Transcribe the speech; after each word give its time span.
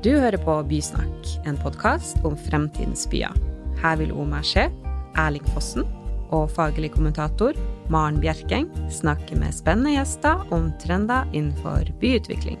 Du 0.00 0.14
hører 0.16 0.40
på 0.40 0.54
Bysnakk, 0.64 1.26
en 1.44 1.58
podkast 1.60 2.22
om 2.24 2.32
fremtidens 2.46 3.02
byer. 3.12 3.34
Her 3.82 3.98
vil 4.00 4.14
Omar 4.16 4.46
Skje, 4.48 4.62
Erling 5.20 5.44
Fossen 5.52 5.84
og 6.32 6.46
faglig 6.56 6.88
kommentator 6.94 7.52
Maren 7.92 8.16
Bjerkeng 8.22 8.70
snakke 8.88 9.36
med 9.36 9.52
spennende 9.52 9.92
gjester 9.98 10.40
om 10.56 10.70
trender 10.80 11.28
innenfor 11.36 11.92
byutvikling. 12.00 12.56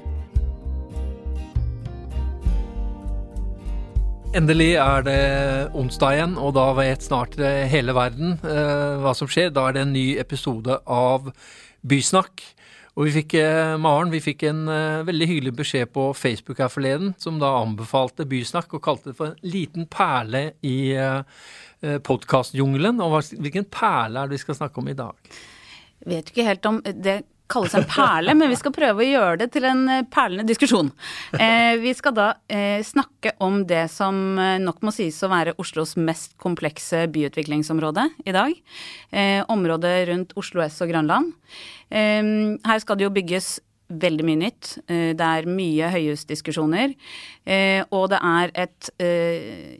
Endelig 4.36 4.74
er 4.84 5.08
det 5.08 5.24
onsdag 5.72 6.18
igjen, 6.18 6.36
og 6.36 6.58
da 6.60 6.68
vet 6.76 7.08
snart 7.08 7.40
hele 7.40 7.96
verden 7.96 8.36
eh, 8.44 9.00
hva 9.00 9.16
som 9.16 9.32
skjer. 9.32 9.48
Da 9.48 9.70
er 9.70 9.78
det 9.78 9.86
en 9.88 9.96
ny 9.96 10.10
episode 10.20 10.76
av 10.84 11.32
Bysnakk. 11.80 12.44
Og 12.98 13.06
vi 13.06 13.14
fikk, 13.20 13.36
eh, 13.38 13.76
Maren, 13.80 14.10
vi 14.10 14.22
fikk 14.22 14.42
en 14.48 14.64
uh, 14.66 15.06
veldig 15.06 15.28
hyggelig 15.30 15.52
beskjed 15.60 15.92
på 15.94 16.08
Facebook 16.18 16.58
her 16.58 16.70
forleden, 16.72 17.12
som 17.22 17.38
da 17.38 17.52
anbefalte 17.60 18.26
Bysnakk 18.28 18.74
og 18.74 18.82
kalte 18.84 19.12
det 19.12 19.18
for 19.18 19.30
en 19.30 19.52
liten 19.52 19.86
perle 19.90 20.50
i 20.66 20.78
uh, 20.98 21.22
podkastjungelen. 22.06 22.98
Og 23.04 23.20
hvilken 23.38 23.68
perle 23.70 24.24
er 24.24 24.30
det 24.30 24.40
vi 24.40 24.42
skal 24.42 24.58
snakke 24.58 24.82
om 24.82 24.90
i 24.90 24.98
dag? 24.98 25.36
Vet 26.10 26.32
ikke 26.32 26.48
helt 26.48 26.66
om 26.66 26.82
det 26.82 27.20
kalles 27.50 27.74
en 27.74 27.86
perle, 27.88 28.34
men 28.38 28.50
vi 28.50 28.58
skal 28.58 28.74
prøve 28.74 29.04
å 29.04 29.08
gjøre 29.08 29.40
det 29.42 29.50
til 29.54 29.66
en 29.68 29.84
perlende 30.12 30.46
diskusjon. 30.48 30.90
Eh, 31.34 31.76
vi 31.82 31.92
skal 31.96 32.14
da 32.16 32.28
eh, 32.50 32.82
snakke 32.86 33.34
om 33.44 33.62
det 33.68 33.86
som 33.92 34.38
nok 34.38 34.82
må 34.86 34.92
sies 34.94 35.18
å 35.24 35.30
være 35.32 35.56
Oslos 35.62 35.96
mest 36.00 36.36
komplekse 36.40 37.06
byutviklingsområde 37.12 38.06
i 38.26 38.34
dag. 38.36 38.54
Eh, 39.10 39.40
området 39.50 39.96
rundt 40.10 40.36
Oslo 40.40 40.62
S 40.66 40.80
og 40.84 40.92
Grønland. 40.92 41.34
her 41.90 42.78
skal 42.78 42.96
det 42.96 43.04
jo 43.04 43.10
bygges 43.10 43.58
veldig 43.90 44.22
mye 44.22 44.38
nytt. 44.38 44.68
Det 44.86 45.26
er 45.26 45.48
mye 45.50 45.88
høyhusdiskusjoner. 45.90 46.92
Og 47.90 48.04
det 48.12 48.20
er 48.22 48.52
et 48.54 48.90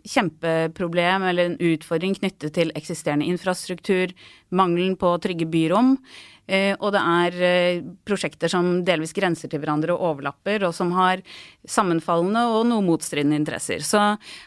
kjempeproblem 0.02 1.28
eller 1.28 1.52
en 1.52 1.60
utfordring 1.70 2.16
knyttet 2.18 2.56
til 2.56 2.72
eksisterende 2.74 3.28
infrastruktur, 3.30 4.10
mangelen 4.50 4.98
på 4.98 5.14
trygge 5.22 5.46
byrom. 5.46 5.94
Eh, 6.50 6.72
og 6.82 6.90
det 6.94 7.00
er 7.00 7.36
eh, 7.46 7.82
prosjekter 8.06 8.50
som 8.50 8.80
delvis 8.86 9.14
grenser 9.14 9.50
til 9.50 9.62
hverandre 9.62 9.94
og 9.94 10.06
overlapper, 10.14 10.64
og 10.66 10.74
som 10.74 10.90
har 10.96 11.22
sammenfallende 11.68 12.42
og 12.50 12.64
noe 12.70 12.84
motstridende 12.84 13.38
interesser. 13.38 13.84
Så 13.86 14.00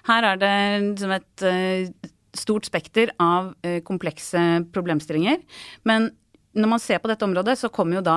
her 0.09 0.29
er 0.33 0.41
det 0.41 0.55
som 0.99 1.13
et 1.15 1.45
eh, 1.47 2.09
stort 2.35 2.65
spekter 2.65 3.11
av 3.21 3.51
komplekse 3.85 4.39
problemstillinger. 4.73 5.37
Men 5.85 6.07
når 6.57 6.71
man 6.71 6.81
ser 6.81 6.97
på 6.97 7.11
dette 7.11 7.25
området, 7.27 7.59
så 7.61 7.69
kommer 7.69 7.99
jo 7.99 8.07
da 8.07 8.15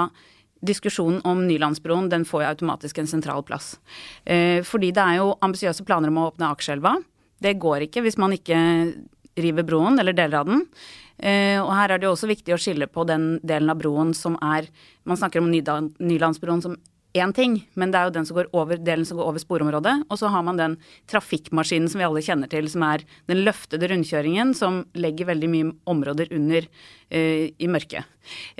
diskusjonen 0.65 1.21
om 1.29 1.43
Nylandsbroen 1.45 2.09
den 2.09 2.25
får 2.25 2.43
jo 2.43 2.49
automatisk 2.49 3.03
en 3.03 3.11
sentral 3.11 3.45
plass. 3.45 3.75
fordi 4.65 4.89
det 4.97 5.03
er 5.05 5.19
jo 5.21 5.37
ambisiøse 5.45 5.85
planer 5.85 6.09
om 6.09 6.17
å 6.23 6.25
åpne 6.31 6.49
Akerselva. 6.49 6.95
Det 7.45 7.59
går 7.61 7.85
ikke 7.87 8.07
hvis 8.07 8.17
man 8.17 8.33
ikke 8.33 8.57
river 9.37 9.67
broen, 9.67 9.99
eller 10.01 10.17
deler 10.17 10.41
av 10.41 10.51
den. 10.51 10.67
Uh, 11.17 11.63
og 11.63 11.71
her 11.73 11.95
er 11.95 12.01
det 12.01 12.09
jo 12.09 12.13
også 12.13 12.29
viktig 12.29 12.53
å 12.53 12.61
skille 12.61 12.89
på 12.93 13.07
den 13.09 13.39
delen 13.47 13.73
av 13.73 13.79
broen 13.81 14.11
som 14.13 14.35
er 14.45 14.67
Man 15.09 15.17
snakker 15.17 15.41
om 15.41 15.49
Nylandsbroen 15.49 16.61
som 16.61 16.75
én 17.17 17.33
ting, 17.33 17.55
men 17.73 17.89
det 17.89 17.97
er 17.97 18.09
jo 18.11 18.13
den 18.19 18.27
som 18.29 18.37
går 18.37 18.51
over, 18.53 18.77
delen 18.77 19.07
som 19.09 19.17
går 19.17 19.31
over 19.31 19.41
sporområdet. 19.41 19.95
Og 20.13 20.19
så 20.21 20.29
har 20.29 20.43
man 20.45 20.59
den 20.59 20.75
trafikkmaskinen 21.09 21.89
som 21.89 22.03
vi 22.03 22.05
alle 22.05 22.21
kjenner 22.21 22.51
til, 22.53 22.69
som 22.69 22.85
er 22.85 23.07
den 23.31 23.41
løftede 23.47 23.89
rundkjøringen 23.89 24.53
som 24.59 24.83
legger 24.99 25.31
veldig 25.31 25.49
mye 25.55 25.73
områder 25.89 26.35
under 26.37 26.69
uh, 26.69 27.47
i 27.49 27.71
mørket. 27.73 28.05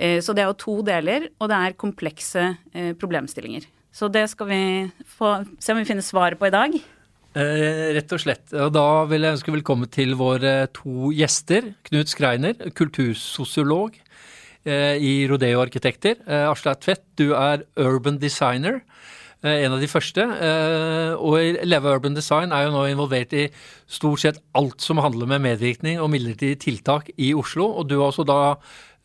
Uh, 0.01 0.17
så 0.25 0.33
det 0.33 0.41
er 0.41 0.49
jo 0.49 0.61
to 0.65 0.79
deler, 0.87 1.29
og 1.37 1.53
det 1.53 1.61
er 1.61 1.77
komplekse 1.77 2.49
problemstillinger. 2.97 3.69
Så 3.93 4.09
det 4.13 4.27
skal 4.33 4.49
vi 4.49 4.61
få, 5.05 5.39
se 5.59 5.73
om 5.73 5.83
vi 5.83 5.89
finner 5.89 6.05
svaret 6.05 6.41
på 6.41 6.49
i 6.49 6.53
dag. 6.53 6.73
Eh, 7.37 7.93
rett 7.93 8.13
og 8.15 8.21
slett. 8.23 8.49
Og 8.55 8.71
da 8.73 9.05
vil 9.09 9.25
jeg 9.25 9.35
ønske 9.35 9.53
velkommen 9.53 9.89
til 9.93 10.15
våre 10.17 10.71
to 10.73 11.11
gjester. 11.13 11.67
Knut 11.85 12.09
Skreiner, 12.09 12.55
kultursosiolog 12.73 13.99
eh, 14.65 14.97
i 14.97 15.11
Rodeo 15.29 15.61
Arkitekter. 15.61 16.17
Eh, 16.25 16.47
Aslak 16.49 16.81
Tvedt, 16.81 17.03
du 17.19 17.35
er 17.37 17.67
urban 17.77 18.17
designer. 18.17 18.81
Eh, 19.43 19.67
en 19.67 19.75
av 19.75 19.83
de 19.83 19.91
første. 19.91 20.25
Eh, 20.25 21.13
og 21.13 21.61
Leve 21.67 21.93
Urban 21.93 22.17
Design 22.17 22.55
er 22.55 22.65
jo 22.65 22.73
nå 22.73 22.87
involvert 22.89 23.37
i 23.37 23.45
stort 23.85 24.23
sett 24.25 24.41
alt 24.57 24.81
som 24.81 25.03
handler 25.03 25.29
med 25.29 25.45
medvirkning 25.45 26.01
og 26.01 26.09
midlertidige 26.15 26.63
tiltak 26.65 27.11
i 27.21 27.35
Oslo. 27.37 27.69
Og 27.69 27.91
du 27.91 27.99
har 27.99 28.07
også 28.09 28.25
da 28.25 28.41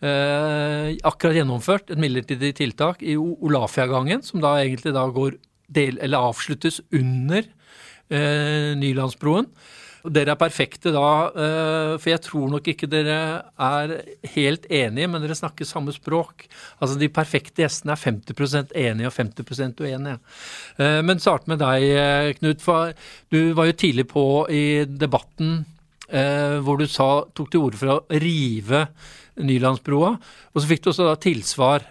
eh, 0.00 0.96
akkurat 1.04 1.36
gjennomført 1.36 1.92
et 1.92 2.00
midlertidig 2.00 2.54
tiltak 2.62 3.04
i 3.04 3.18
Olafiagangen, 3.20 4.24
som 4.24 4.40
da 4.40 4.56
egentlig 4.62 4.96
da 4.96 5.04
går 5.12 5.36
del, 5.68 6.00
eller 6.00 6.32
avsluttes 6.32 6.80
under 6.96 7.44
Nylandsbroen. 8.12 9.48
Dere 10.02 10.34
er 10.34 10.38
perfekte 10.38 10.90
da, 10.90 11.30
eh, 11.30 11.92
for 12.00 12.10
jeg 12.10 12.22
tror 12.24 12.48
nok 12.50 12.66
ikke 12.72 12.88
dere 12.90 13.18
er 13.54 13.92
helt 14.34 14.64
enige, 14.66 15.06
men 15.06 15.22
dere 15.22 15.36
snakker 15.38 15.68
samme 15.68 15.94
språk. 15.94 16.48
Altså 16.82 16.98
De 16.98 17.08
perfekte 17.08 17.62
gjestene 17.62 17.94
er 17.94 18.02
50% 18.02 18.74
enige 18.74 19.06
og 19.06 19.14
50% 19.14 19.78
uenige. 19.78 20.18
Eh, 20.78 21.02
men 21.02 21.22
start 21.22 21.46
med 21.46 21.60
deg, 21.62 21.82
eh, 21.82 22.32
Knut. 22.34 22.60
For 22.60 22.92
du 23.30 23.54
var 23.54 23.66
jo 23.66 23.78
tidlig 23.78 24.08
på 24.08 24.50
i 24.50 24.84
debatten 24.84 25.66
hvor 26.12 26.76
du 26.76 26.84
sa, 26.84 27.24
tok 27.32 27.48
til 27.48 27.62
orde 27.62 27.78
for 27.80 27.88
å 27.88 28.20
rive 28.20 28.82
Nylandsbroa. 29.40 30.10
Og 30.52 30.60
så 30.60 30.68
fikk 30.68 30.82
du 30.82 30.90
også 30.90 31.06
da 31.08 31.14
tilsvar 31.16 31.86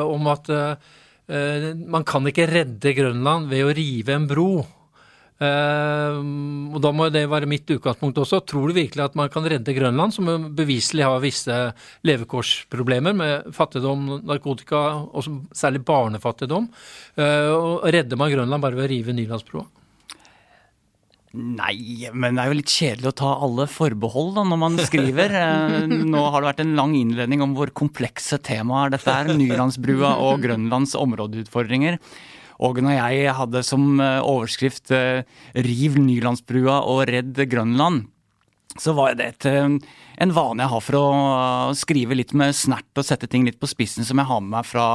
om 0.00 0.26
at 0.32 0.48
man 1.28 2.02
kan 2.08 2.24
ikke 2.24 2.48
redde 2.48 2.94
Grønland 2.96 3.50
ved 3.50 3.66
å 3.66 3.74
rive 3.76 4.14
en 4.16 4.26
bro. 4.26 4.64
Uh, 5.36 6.16
og 6.72 6.78
Da 6.80 6.92
må 6.96 7.10
det 7.12 7.26
være 7.28 7.48
mitt 7.50 7.68
utgangspunkt 7.68 8.18
også. 8.22 8.40
Tror 8.48 8.70
du 8.70 8.78
virkelig 8.78 9.04
at 9.04 9.16
man 9.18 9.28
kan 9.32 9.44
redde 9.44 9.74
Grønland, 9.76 10.14
som 10.16 10.28
beviselig 10.56 11.04
har 11.04 11.22
visse 11.24 11.56
levekårsproblemer 12.08 13.16
med 13.16 13.50
fattigdom, 13.56 14.22
narkotika 14.24 14.82
og 15.06 15.28
særlig 15.56 15.84
barnefattigdom? 15.86 16.70
Uh, 17.18 17.52
og 17.56 17.90
Redder 17.92 18.20
man 18.20 18.32
Grønland 18.32 18.64
bare 18.64 18.78
ved 18.78 18.88
å 18.88 18.92
rive 18.94 19.16
Nylandsbrua? 19.16 19.66
Nei, 21.36 22.08
men 22.16 22.38
det 22.38 22.42
er 22.42 22.48
jo 22.48 22.56
litt 22.56 22.72
kjedelig 22.72 23.10
å 23.10 23.16
ta 23.18 23.30
alle 23.44 23.66
forbehold 23.68 24.30
da, 24.38 24.44
når 24.48 24.62
man 24.62 24.80
skriver. 24.80 25.34
Eh, 25.46 25.84
nå 26.08 26.20
har 26.32 26.40
det 26.40 26.48
vært 26.48 26.62
en 26.62 26.74
lang 26.78 26.94
innledning 26.96 27.42
om 27.44 27.52
hvor 27.56 27.70
komplekse 27.76 28.38
temaer 28.44 28.92
dette 28.94 29.12
er. 29.12 29.28
Nylandsbrua 29.36 30.14
og 30.22 30.40
Grønlands 30.44 30.94
områdeutfordringer. 30.98 31.98
Og 32.64 32.80
når 32.82 32.98
jeg 32.98 33.36
hadde 33.38 33.62
som 33.66 34.00
eh, 34.00 34.20
overskrift 34.24 34.92
eh, 34.94 35.24
'Riv 35.54 35.98
Nylandsbrua 36.00 36.82
og 36.88 37.06
redd 37.10 37.42
Grønland', 37.50 38.06
så 38.80 38.92
var 38.96 39.14
det 39.16 39.26
et, 39.26 39.46
eh, 39.48 39.76
en 40.22 40.32
vane 40.34 40.64
jeg 40.64 40.72
har 40.72 40.84
for 40.84 40.98
å 40.98 41.06
skrive 41.76 42.16
litt 42.16 42.32
med 42.36 42.54
snert 42.56 42.98
og 42.98 43.06
sette 43.06 43.28
ting 43.30 43.46
litt 43.46 43.58
på 43.60 43.68
spissen, 43.70 44.04
som 44.06 44.20
jeg 44.20 44.28
har 44.28 44.42
med 44.42 44.52
meg 44.56 44.68
fra 44.68 44.86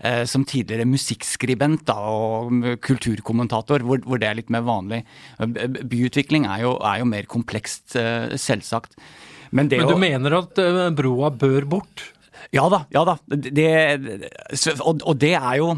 eh, 0.00 0.24
som 0.28 0.44
tidligere 0.48 0.88
musikkskribent 0.88 1.86
da, 1.88 1.96
og 2.10 2.80
kulturkommentator, 2.84 3.84
hvor, 3.84 4.02
hvor, 4.04 4.20
det 4.20 4.30
er 4.30 4.40
litt 4.40 4.52
mer 4.52 4.64
vanlig. 4.66 5.04
Byutvikling 5.40 6.48
er 6.50 6.64
jo, 6.66 6.74
er 6.84 7.00
jo 7.02 7.08
mer 7.10 7.28
komplekst, 7.30 7.96
eh, 8.00 8.34
selvsagt. 8.40 8.98
Men, 9.54 9.68
Men 9.70 9.88
du 9.88 9.94
å, 9.94 10.00
mener 10.00 10.40
at 10.40 10.58
broa 10.96 11.30
bør 11.30 11.68
bort? 11.76 12.08
Ja 12.54 12.66
da. 12.70 12.84
ja 12.92 13.04
da. 13.06 13.18
Det, 13.30 13.68
og, 14.82 15.00
og 15.00 15.18
det 15.20 15.34
er 15.38 15.60
jo 15.60 15.74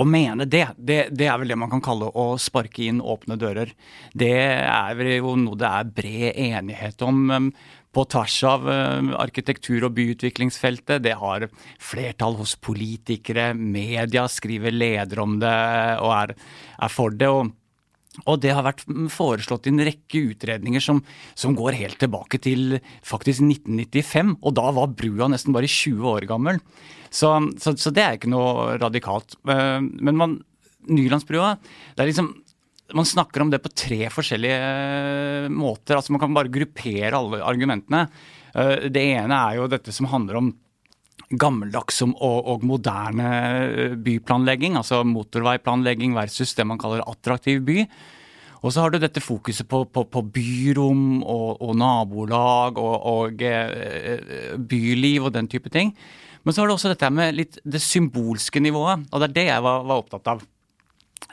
å 0.00 0.06
mene 0.08 0.46
det, 0.48 0.66
det, 0.78 1.00
det, 1.12 1.26
er 1.28 1.40
vel 1.42 1.52
det 1.52 1.58
man 1.60 1.70
kan 1.72 1.82
kalle 1.84 2.08
å 2.08 2.32
sparke 2.40 2.86
inn 2.88 3.02
åpne 3.04 3.36
dører. 3.40 3.74
Det 4.16 4.32
er 4.32 4.96
vel 4.98 5.12
jo 5.18 5.36
noe 5.38 5.58
det 5.60 5.68
er 5.68 5.92
bred 6.00 6.40
enighet 6.40 7.04
om 7.04 7.20
um, 7.28 7.50
på 7.92 8.04
tvers 8.12 8.36
av 8.48 8.66
um, 8.70 9.12
arkitektur- 9.18 9.84
og 9.88 9.96
byutviklingsfeltet. 9.98 11.02
Det 11.04 11.16
har 11.20 11.48
flertall 11.82 12.38
hos 12.40 12.56
politikere, 12.56 13.50
media 13.54 14.26
skriver 14.30 14.74
leder 14.74 15.22
om 15.22 15.38
det 15.42 15.56
og 16.00 16.14
er, 16.16 16.36
er 16.80 16.94
for 16.94 17.16
det. 17.16 17.28
og 17.28 17.52
og 18.28 18.40
det 18.42 18.52
har 18.56 18.66
vært 18.66 18.84
foreslått 19.12 19.68
i 19.68 19.72
en 19.74 19.84
rekke 19.86 20.24
utredninger 20.32 20.82
som, 20.84 21.02
som, 21.38 21.56
går 21.58 21.78
helt 21.78 22.00
tilbake 22.02 22.40
til 22.42 22.78
faktisk 23.06 23.44
1995. 23.46 24.36
Og 24.40 24.56
da 24.58 24.68
var 24.76 24.94
brua 24.96 25.30
nesten 25.32 25.56
bare 25.56 25.70
20 25.70 26.12
år 26.12 26.28
gammel. 26.30 26.60
Så, 27.10 27.32
så, 27.62 27.74
så 27.78 27.92
det 27.94 28.04
er 28.04 28.18
ikke 28.18 28.32
noe 28.32 28.76
radikalt. 28.80 29.38
Eh, 29.48 29.80
men 29.80 30.20
man, 30.20 30.38
Nylandsbrua 30.90 31.56
det 31.60 32.04
er 32.04 32.12
liksom 32.12 32.32
man 32.94 33.06
snakker 33.06 33.44
om 33.44 33.50
det 33.52 33.60
på 33.62 33.70
tre 33.70 34.08
forskjellige 34.10 34.56
eh, 34.58 35.48
måter. 35.52 35.96
altså 35.96 36.14
Man 36.14 36.22
kan 36.22 36.34
bare 36.34 36.52
gruppere 36.52 37.14
alle 37.16 37.42
argumentene. 37.46 38.06
Eh, 38.54 38.88
det 38.90 39.04
ene 39.14 39.36
er 39.36 39.60
jo 39.60 39.68
dette 39.70 39.94
som 39.94 40.08
handler 40.10 40.40
om 40.40 40.50
gammeldags 41.30 42.00
og, 42.02 42.14
og, 42.20 42.64
moderne 42.66 43.28
eh, 43.70 43.98
byplanlegging, 44.02 44.78
altså 44.80 45.02
motorveiplanlegging 45.06 46.16
versus 46.16 46.54
det 46.58 46.66
man 46.66 46.80
kaller 46.80 47.06
attraktiv 47.06 47.62
by. 47.66 47.84
Og 48.60 48.74
så 48.74 48.82
har 48.82 48.92
du 48.92 48.98
dette 49.00 49.22
fokuset 49.24 49.68
på, 49.68 49.84
på, 49.88 50.04
på 50.04 50.22
byrom 50.34 51.22
og, 51.22 51.62
og 51.64 51.76
nabolag 51.80 52.80
og, 52.80 52.96
og 53.08 53.44
eh, 53.46 54.56
byliv 54.58 55.28
og 55.28 55.34
den 55.36 55.48
type 55.48 55.72
ting. 55.72 55.94
Men 56.44 56.54
så 56.54 56.62
har 56.62 56.68
du 56.68 56.74
også 56.74 56.92
dette 56.92 57.08
med 57.12 57.36
litt 57.36 57.60
det 57.68 57.82
symbolske 57.84 58.60
nivået, 58.64 59.06
og 59.10 59.20
det 59.20 59.30
er 59.30 59.36
det 59.36 59.46
jeg 59.50 59.64
var, 59.64 59.84
var 59.88 60.02
opptatt 60.02 60.32
av. 60.34 60.44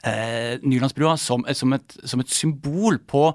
eh, 0.04 0.60
Nylandsbrua 0.64 1.16
som, 1.20 1.46
som, 1.56 1.76
et, 1.76 2.00
som, 2.04 2.24
et, 2.24 2.32
symbol 2.32 3.00
på, 3.00 3.30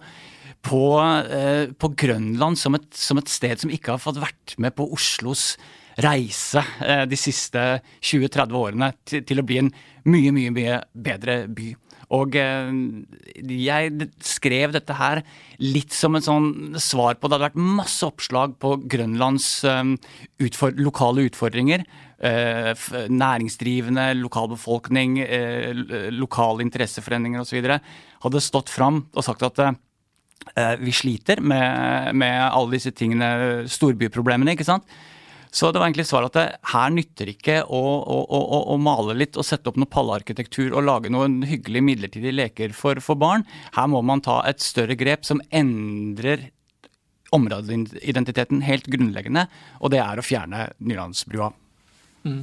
på, 0.65 0.83
eh, 1.27 1.73
på 1.73 1.93
Grønland 2.05 2.61
som 2.61 2.77
et, 2.79 2.89
som 2.97 3.21
et, 3.21 3.29
sted 3.33 3.61
som 3.61 3.73
ikke 3.73 3.97
har 3.97 4.03
fått 4.03 4.21
vært 4.23 4.57
med 4.61 4.77
på 4.77 4.89
Oslos 4.93 5.57
reise 6.01 6.63
eh, 6.81 7.05
de 7.09 7.19
siste 7.19 7.61
20-30 8.01 8.59
årene 8.59 8.93
til, 9.05 9.41
å 9.41 9.47
bli 9.47 9.63
en 9.63 9.73
mye, 10.09 10.33
mye, 10.35 10.53
mye 10.55 10.79
bedre 10.93 11.43
by. 11.53 11.73
Og 12.13 12.37
eh, 12.37 12.73
jeg 13.57 14.09
skrev 14.25 14.75
dette 14.75 14.97
her 14.97 15.23
litt 15.63 15.95
som 15.97 16.17
en 16.17 16.25
sånn 16.25 16.49
svar 16.81 17.17
på 17.17 17.29
Det 17.29 17.39
hadde 17.39 17.49
vært 17.49 17.77
masse 17.81 18.05
oppslag 18.07 18.57
på 18.61 18.77
Grønlands 18.91 19.51
eh, 19.69 19.85
utfor 20.49 20.77
lokale 20.81 21.29
utfordringer. 21.31 21.87
Næringsdrivende, 22.23 24.13
lokalbefolkning, 24.15 25.17
lokale 26.15 26.63
interesseforeninger 26.63 27.43
osv. 27.43 27.67
hadde 28.23 28.43
stått 28.47 28.71
fram 28.71 29.01
og 29.11 29.27
sagt 29.27 29.43
at 29.43 29.59
vi 30.79 30.95
sliter 30.95 31.43
med, 31.43 32.15
med 32.15 32.37
alle 32.45 32.77
disse 32.77 32.95
tingene, 32.95 33.67
storbyproblemene. 33.67 34.55
ikke 34.55 34.69
sant? 34.69 34.87
Så 35.53 35.69
det 35.69 35.81
var 35.81 35.91
egentlig 35.91 36.09
svaret 36.09 36.33
at 36.33 36.39
det, 36.39 36.61
her 36.73 36.93
nytter 36.95 37.29
ikke 37.29 37.59
å, 37.69 37.81
å, 38.01 38.19
å, 38.25 38.61
å, 38.73 38.77
male 38.81 39.17
litt 39.21 39.37
og 39.37 39.45
sette 39.45 39.69
opp 39.69 39.77
noe 39.77 39.91
pallearkitektur 39.93 40.73
og 40.73 40.87
lage 40.87 41.13
noen 41.13 41.43
hyggelige 41.45 41.85
midlertidige 41.85 42.33
leker 42.39 42.73
for, 42.77 43.03
for, 43.05 43.21
barn. 43.21 43.45
Her 43.77 43.91
må 43.93 44.01
man 44.07 44.25
ta 44.25 44.41
et 44.49 44.65
større 44.65 44.97
grep 44.97 45.29
som 45.29 45.45
endrer 45.53 46.49
områdeidentiteten 47.33 48.65
helt 48.65 48.89
grunnleggende, 48.93 49.47
og 49.81 49.93
det 49.93 50.01
er 50.05 50.21
å 50.21 50.25
fjerne 50.25 50.67
Nylandsbrua. 50.85 51.53
Mm. 52.25 52.43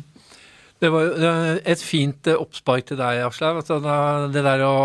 Det 0.80 0.90
var 0.94 1.08
jo 1.10 1.32
et 1.68 1.82
fint 1.84 2.30
eh, 2.32 2.40
oppspark 2.40 2.86
til 2.88 3.00
deg, 3.00 3.24
Aslaug. 3.26 3.60
Altså, 3.60 3.80
det 4.32 4.44
der 4.46 4.64
å 4.64 4.76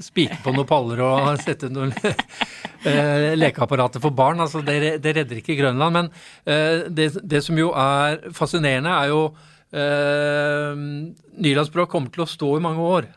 spike 0.00 0.38
på 0.44 0.54
noen 0.56 0.68
paller 0.68 1.02
og 1.04 1.28
sette 1.44 1.68
noen 1.72 1.92
eh, 2.88 3.34
lekeapparater 3.36 4.02
for 4.02 4.16
barn, 4.16 4.40
altså, 4.40 4.64
det, 4.64 4.96
det, 5.04 5.12
redder 5.18 5.42
ikke 5.42 5.58
Grønland. 5.58 5.98
Men 5.98 6.08
eh, 6.48 6.88
det, 6.88 7.10
det, 7.20 7.42
som 7.44 7.60
jo 7.60 7.68
er 7.76 8.24
fascinerende, 8.36 8.96
er 8.96 9.12
jo 9.12 9.20
eh, 9.76 10.72
Nylandsbrua 11.36 11.88
kommer 11.92 12.14
til 12.14 12.24
å 12.24 12.30
stå 12.32 12.56
i 12.56 12.64
mange 12.64 12.88
år. 12.96 13.12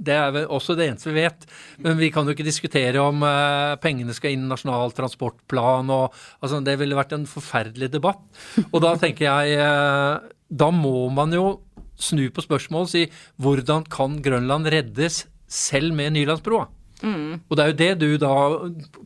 Det 0.00 0.14
er 0.16 0.30
vel 0.32 0.50
også 0.50 0.74
det 0.78 0.88
eneste 0.88 1.10
vi 1.12 1.20
vet. 1.20 1.46
Men 1.84 1.98
vi 2.00 2.10
kan 2.10 2.26
jo 2.26 2.34
ikke 2.34 2.46
diskutere 2.46 3.02
om 3.04 3.22
eh, 3.26 3.76
pengene 3.82 4.16
skal 4.16 4.34
inn 4.34 4.46
i 4.46 4.50
Nasjonal 4.50 4.94
transportplan. 4.96 5.92
og 5.92 6.18
altså, 6.40 6.62
Det 6.66 6.76
ville 6.80 6.98
vært 6.98 7.14
en 7.14 7.30
forferdelig 7.30 7.92
debatt. 7.94 8.22
Og 8.70 8.80
da 8.82 8.96
tenker 8.98 9.28
jeg 9.28 9.60
uh, 9.60 10.30
da 10.50 10.70
må 10.74 11.08
man 11.14 11.32
jo 11.34 11.60
snu 12.00 12.26
på 12.34 12.42
spørsmålet 12.44 12.88
og 12.88 12.92
si 12.92 13.04
hvordan 13.40 13.84
kan 13.90 14.18
Grønland 14.24 14.68
reddes 14.72 15.24
selv 15.50 15.94
med 15.96 16.14
Nylandsbroa? 16.16 16.66
Mm. 17.02 17.40
Og 17.48 17.56
det 17.56 17.64
er 17.64 17.70
jo 17.70 17.78
det 17.80 17.92
du 18.00 18.08
da 18.20 18.34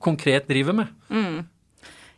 konkret 0.02 0.48
driver 0.50 0.76
med. 0.80 0.94
Mm. 1.08 1.44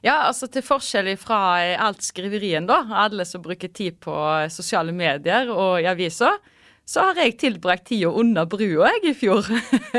Ja, 0.04 0.28
altså 0.28 0.46
til 0.52 0.64
forskjell 0.64 1.08
fra 1.18 1.38
alt 1.82 2.04
skriverien, 2.04 2.68
da, 2.68 2.82
alle 3.06 3.26
som 3.26 3.42
bruker 3.42 3.72
tid 3.74 3.96
på 4.02 4.14
sosiale 4.52 4.94
medier 4.94 5.50
og 5.50 5.80
i 5.82 5.88
aviser, 5.90 6.36
så 6.86 7.02
har 7.02 7.18
jeg 7.18 7.34
tilbrakt 7.42 7.88
tida 7.88 8.12
under 8.14 8.46
brua 8.46 8.92
jeg 8.94 9.10
i 9.10 9.14
fjor. 9.18 9.48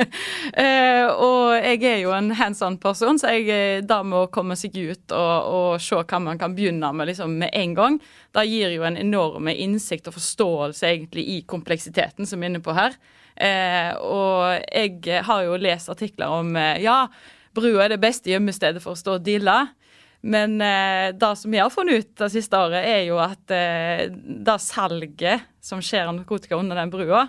eh, 0.63 1.03
og 1.11 1.57
jeg 1.59 1.81
er 1.83 1.97
jo 2.05 2.13
en 2.15 2.31
hands 2.39 2.63
on-person, 2.63 3.19
så 3.19 3.33
jeg, 3.35 3.49
eh, 3.51 3.81
da 3.83 3.99
med 4.07 4.29
komme 4.31 4.55
seg 4.55 4.77
ut 4.77 5.11
og, 5.11 5.49
og, 5.51 5.69
se 5.83 5.99
hva 5.99 6.21
man 6.23 6.39
kan 6.39 6.55
begynne 6.55 6.93
med 6.95 7.11
liksom, 7.11 7.35
med 7.43 7.51
en 7.51 7.75
gang, 7.75 7.99
det 8.37 8.45
gir 8.47 8.71
jo 8.71 8.87
en 8.87 8.99
enorme 9.01 9.51
innsikt 9.67 10.07
og 10.07 10.15
forståelse 10.15 10.87
egentlig 10.87 11.27
i 11.35 11.37
kompleksiteten 11.43 12.29
som 12.29 12.39
vi 12.39 12.47
er 12.47 12.55
inne 12.55 12.63
på 12.63 12.75
her. 12.77 12.95
Eh, 13.35 13.91
og 14.01 14.63
jeg 14.71 15.25
har 15.27 15.43
jo 15.43 15.59
lest 15.59 15.91
artikler 15.91 16.39
om 16.39 16.55
eh, 16.55 16.79
ja, 16.87 17.03
brua 17.57 17.83
er 17.83 17.97
det 17.97 18.01
beste 18.01 18.31
gjemmestedet 18.31 18.79
for 18.83 18.95
å 18.95 19.01
stå 19.01 19.19
og 19.19 19.27
deale. 19.27 19.65
Men 20.27 20.59
eh, 20.61 21.15
det 21.15 21.33
som 21.39 21.53
vi 21.53 21.59
har 21.61 21.71
funnet 21.71 22.03
ut 22.03 22.15
det 22.19 22.31
siste 22.33 22.59
året, 22.59 22.83
er 22.83 23.03
jo 23.07 23.19
at 23.23 23.53
eh, 23.53 24.07
det 24.11 24.57
salget 24.63 25.45
som 25.63 25.79
skjer 25.83 26.09
av 26.09 26.17
narkotika 26.17 26.59
under 26.59 26.79
den 26.79 26.91
brua, 26.91 27.27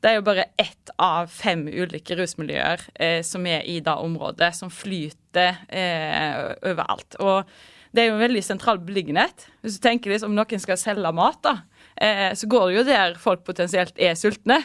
det 0.00 0.08
er 0.08 0.16
jo 0.16 0.24
bare 0.24 0.46
ett 0.60 0.92
av 0.96 1.28
fem 1.28 1.66
ulike 1.68 2.16
rusmiljøer 2.16 2.86
eh, 2.94 3.20
som 3.26 3.44
er 3.48 3.66
i 3.68 3.76
det 3.84 3.92
området, 3.92 4.54
som 4.56 4.72
flyter 4.72 5.60
eh, 5.68 6.54
overalt. 6.70 7.18
Og 7.20 7.50
det 7.92 8.02
er 8.02 8.08
jo 8.08 8.16
en 8.16 8.24
veldig 8.24 8.42
sentral 8.46 8.80
beliggenhet. 8.86 9.44
Hvis 9.60 9.76
du 9.76 9.84
tenker 9.84 10.14
liksom, 10.14 10.32
om 10.32 10.40
noen 10.40 10.62
skal 10.62 10.80
selge 10.80 11.12
mat, 11.12 11.42
da, 11.44 11.56
eh, 12.00 12.30
så 12.38 12.48
går 12.48 12.68
det 12.68 12.78
jo 12.78 12.86
der 12.88 13.20
folk 13.20 13.44
potensielt 13.44 14.00
er 14.00 14.16
sultne. 14.16 14.62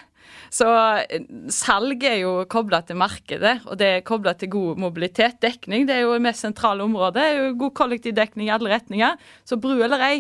Så 0.54 0.68
eh, 1.04 1.26
salg 1.54 2.04
er 2.08 2.20
jo 2.22 2.36
kobla 2.52 2.82
til 2.86 3.00
markedet, 3.00 3.58
og 3.66 3.80
det 3.82 3.90
er 3.92 4.06
kobla 4.08 4.36
til 4.40 4.54
god 4.56 4.82
mobilitet. 4.86 5.42
Dekning 5.44 5.88
det 5.90 5.98
er 5.98 6.06
jo 6.06 6.16
det 6.16 6.26
mest 6.28 6.46
sentrale 6.46 6.86
området. 6.86 7.18
Det 7.18 7.26
er 7.26 7.42
jo 7.42 7.60
god 7.66 7.76
kollektivdekning 7.82 8.50
i 8.50 8.56
alle 8.56 8.72
retninger. 8.76 9.20
Så 9.48 9.60
bru 9.62 9.76
eller 9.76 10.04
ei, 10.06 10.16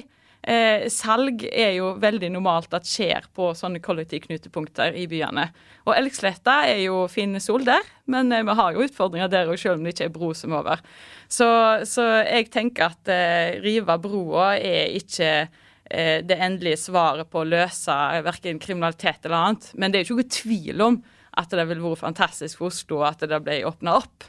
eh, 0.46 0.88
salg 0.94 1.46
er 1.50 1.75
jo 1.80 1.94
veldig 2.02 2.31
normalt 2.34 2.74
at 2.78 2.88
skjer 2.90 3.28
på 3.36 3.52
sånne 3.57 3.81
kollektivknutepunkter 3.84 4.98
i 4.98 5.07
byene. 5.12 5.50
Og 5.86 5.94
Elgsletta 5.98 6.62
er 6.69 6.84
jo 6.86 7.06
fin 7.12 7.38
sol 7.44 7.66
der, 7.68 7.86
men 8.12 8.31
eh, 8.31 8.46
vi 8.46 8.57
har 8.60 8.74
jo 8.74 8.86
utfordringer 8.86 9.31
der 9.31 9.52
òg, 9.52 9.60
selv 9.62 9.80
om 9.80 9.86
det 9.86 9.96
ikke 9.96 10.10
er 10.10 10.16
bro 10.16 10.34
som 10.38 10.54
er 10.54 10.62
over. 10.62 10.88
Så, 11.28 11.48
så 11.90 12.06
jeg 12.24 12.50
tenker 12.54 12.92
at 12.92 13.12
eh, 13.12 13.62
rive 13.63 14.00
broa 14.02 14.56
er 14.57 14.94
ikke 14.98 15.48
det 15.85 16.37
endelige 16.41 16.79
svaret 16.81 17.27
på 17.29 17.43
å 17.43 17.45
løse 17.45 17.93
verken 18.25 18.57
kriminalitet 18.57 19.27
eller 19.27 19.37
annet. 19.37 19.67
Men 19.77 19.93
det 19.93 19.99
er 19.99 20.07
jo 20.07 20.15
ikke 20.15 20.23
noe 20.23 20.33
tvil 20.33 20.81
om 20.81 20.95
at 21.37 21.51
det 21.51 21.65
ville 21.69 21.83
vært 21.83 22.01
fantastisk 22.01 22.61
for 22.61 22.71
Oslo 22.71 23.03
at 23.05 23.21
det 23.27 23.41
ble 23.43 23.59
åpna 23.67 23.99
opp. 23.99 24.25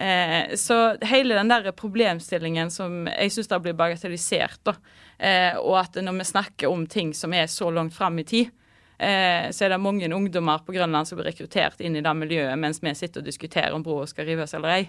Eh, 0.00 0.56
så 0.56 0.96
hele 1.04 1.36
den 1.36 1.50
der 1.50 1.70
problemstillingen 1.76 2.70
som 2.72 3.04
jeg 3.10 3.32
syns 3.34 3.50
blir 3.60 3.76
bagatellisert, 3.76 4.62
da, 4.64 4.74
eh, 5.18 5.58
og 5.60 5.76
at 5.82 5.98
når 6.00 6.16
vi 6.22 6.30
snakker 6.30 6.72
om 6.72 6.86
ting 6.88 7.12
som 7.14 7.34
er 7.36 7.50
så 7.52 7.68
langt 7.70 7.94
fram 7.94 8.18
i 8.18 8.24
tid, 8.24 8.56
så 9.00 9.64
er 9.64 9.70
det 9.72 9.78
mange 9.80 10.10
ungdommer 10.12 10.60
på 10.60 10.74
Grønland 10.74 11.08
som 11.08 11.16
blir 11.16 11.30
rekruttert 11.30 11.78
inn 11.80 11.94
i 11.96 12.02
det 12.04 12.12
miljøet 12.12 12.58
mens 12.60 12.82
vi 12.84 12.90
sitter 12.92 13.22
og 13.22 13.30
diskuterer 13.30 13.72
om 13.72 13.80
broa 13.80 14.04
skal 14.04 14.26
rives 14.28 14.52
eller 14.58 14.74
ei. 14.74 14.82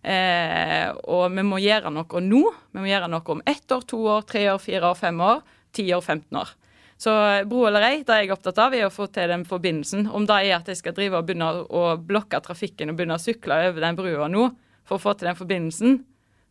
Eh, 0.00 0.88
og 1.12 1.26
vi 1.34 1.44
må 1.44 1.58
gjøre 1.60 1.92
noe 1.92 2.22
nå. 2.24 2.40
Vi 2.72 2.80
må 2.80 2.88
gjøre 2.88 3.10
noe 3.12 3.34
om 3.34 3.42
ett 3.44 3.74
år, 3.74 3.84
to 3.88 4.00
år, 4.08 4.24
tre 4.28 4.46
år, 4.52 4.60
fire 4.62 4.90
år, 4.90 4.98
fem 4.98 5.20
år, 5.24 5.44
ti 5.76 5.86
år, 5.94 6.02
15 6.04 6.40
år. 6.40 6.56
Så 7.00 7.12
bro 7.48 7.62
eller 7.64 7.84
ei, 7.86 8.02
det 8.04 8.12
er 8.12 8.26
jeg 8.26 8.34
opptatt 8.34 8.58
av, 8.60 8.74
er 8.76 8.84
å 8.84 8.92
få 8.92 9.06
til 9.08 9.30
den 9.32 9.46
forbindelsen. 9.48 10.04
Om 10.12 10.26
det 10.28 10.36
er 10.42 10.58
at 10.58 10.66
jeg 10.68 10.80
skal 10.82 10.96
drive 10.96 11.16
og 11.16 11.28
begynne 11.28 11.48
å 11.64 11.84
blokke 11.96 12.42
trafikken 12.44 12.92
og 12.92 12.98
begynne 12.98 13.16
å 13.16 13.22
sykle 13.22 13.56
over 13.70 13.86
den 13.86 13.96
brua 13.96 14.28
nå 14.28 14.50
for 14.88 14.98
å 14.98 15.00
få 15.00 15.14
til 15.16 15.30
den 15.30 15.38
forbindelsen, 15.38 15.96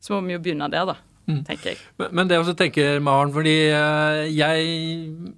så 0.02 0.16
må 0.16 0.24
vi 0.26 0.34
jo 0.34 0.42
begynne 0.42 0.72
der, 0.74 0.90
da. 0.90 0.98
Mm. 1.30 1.44
tenker 1.46 1.76
jeg. 1.76 1.78
Men, 2.02 2.16
men 2.18 2.30
det 2.32 2.40
også 2.42 2.56
tenker, 2.58 2.98
Maren, 3.06 3.30
fordi 3.36 3.54
uh, 3.70 4.26
jeg 4.26 5.36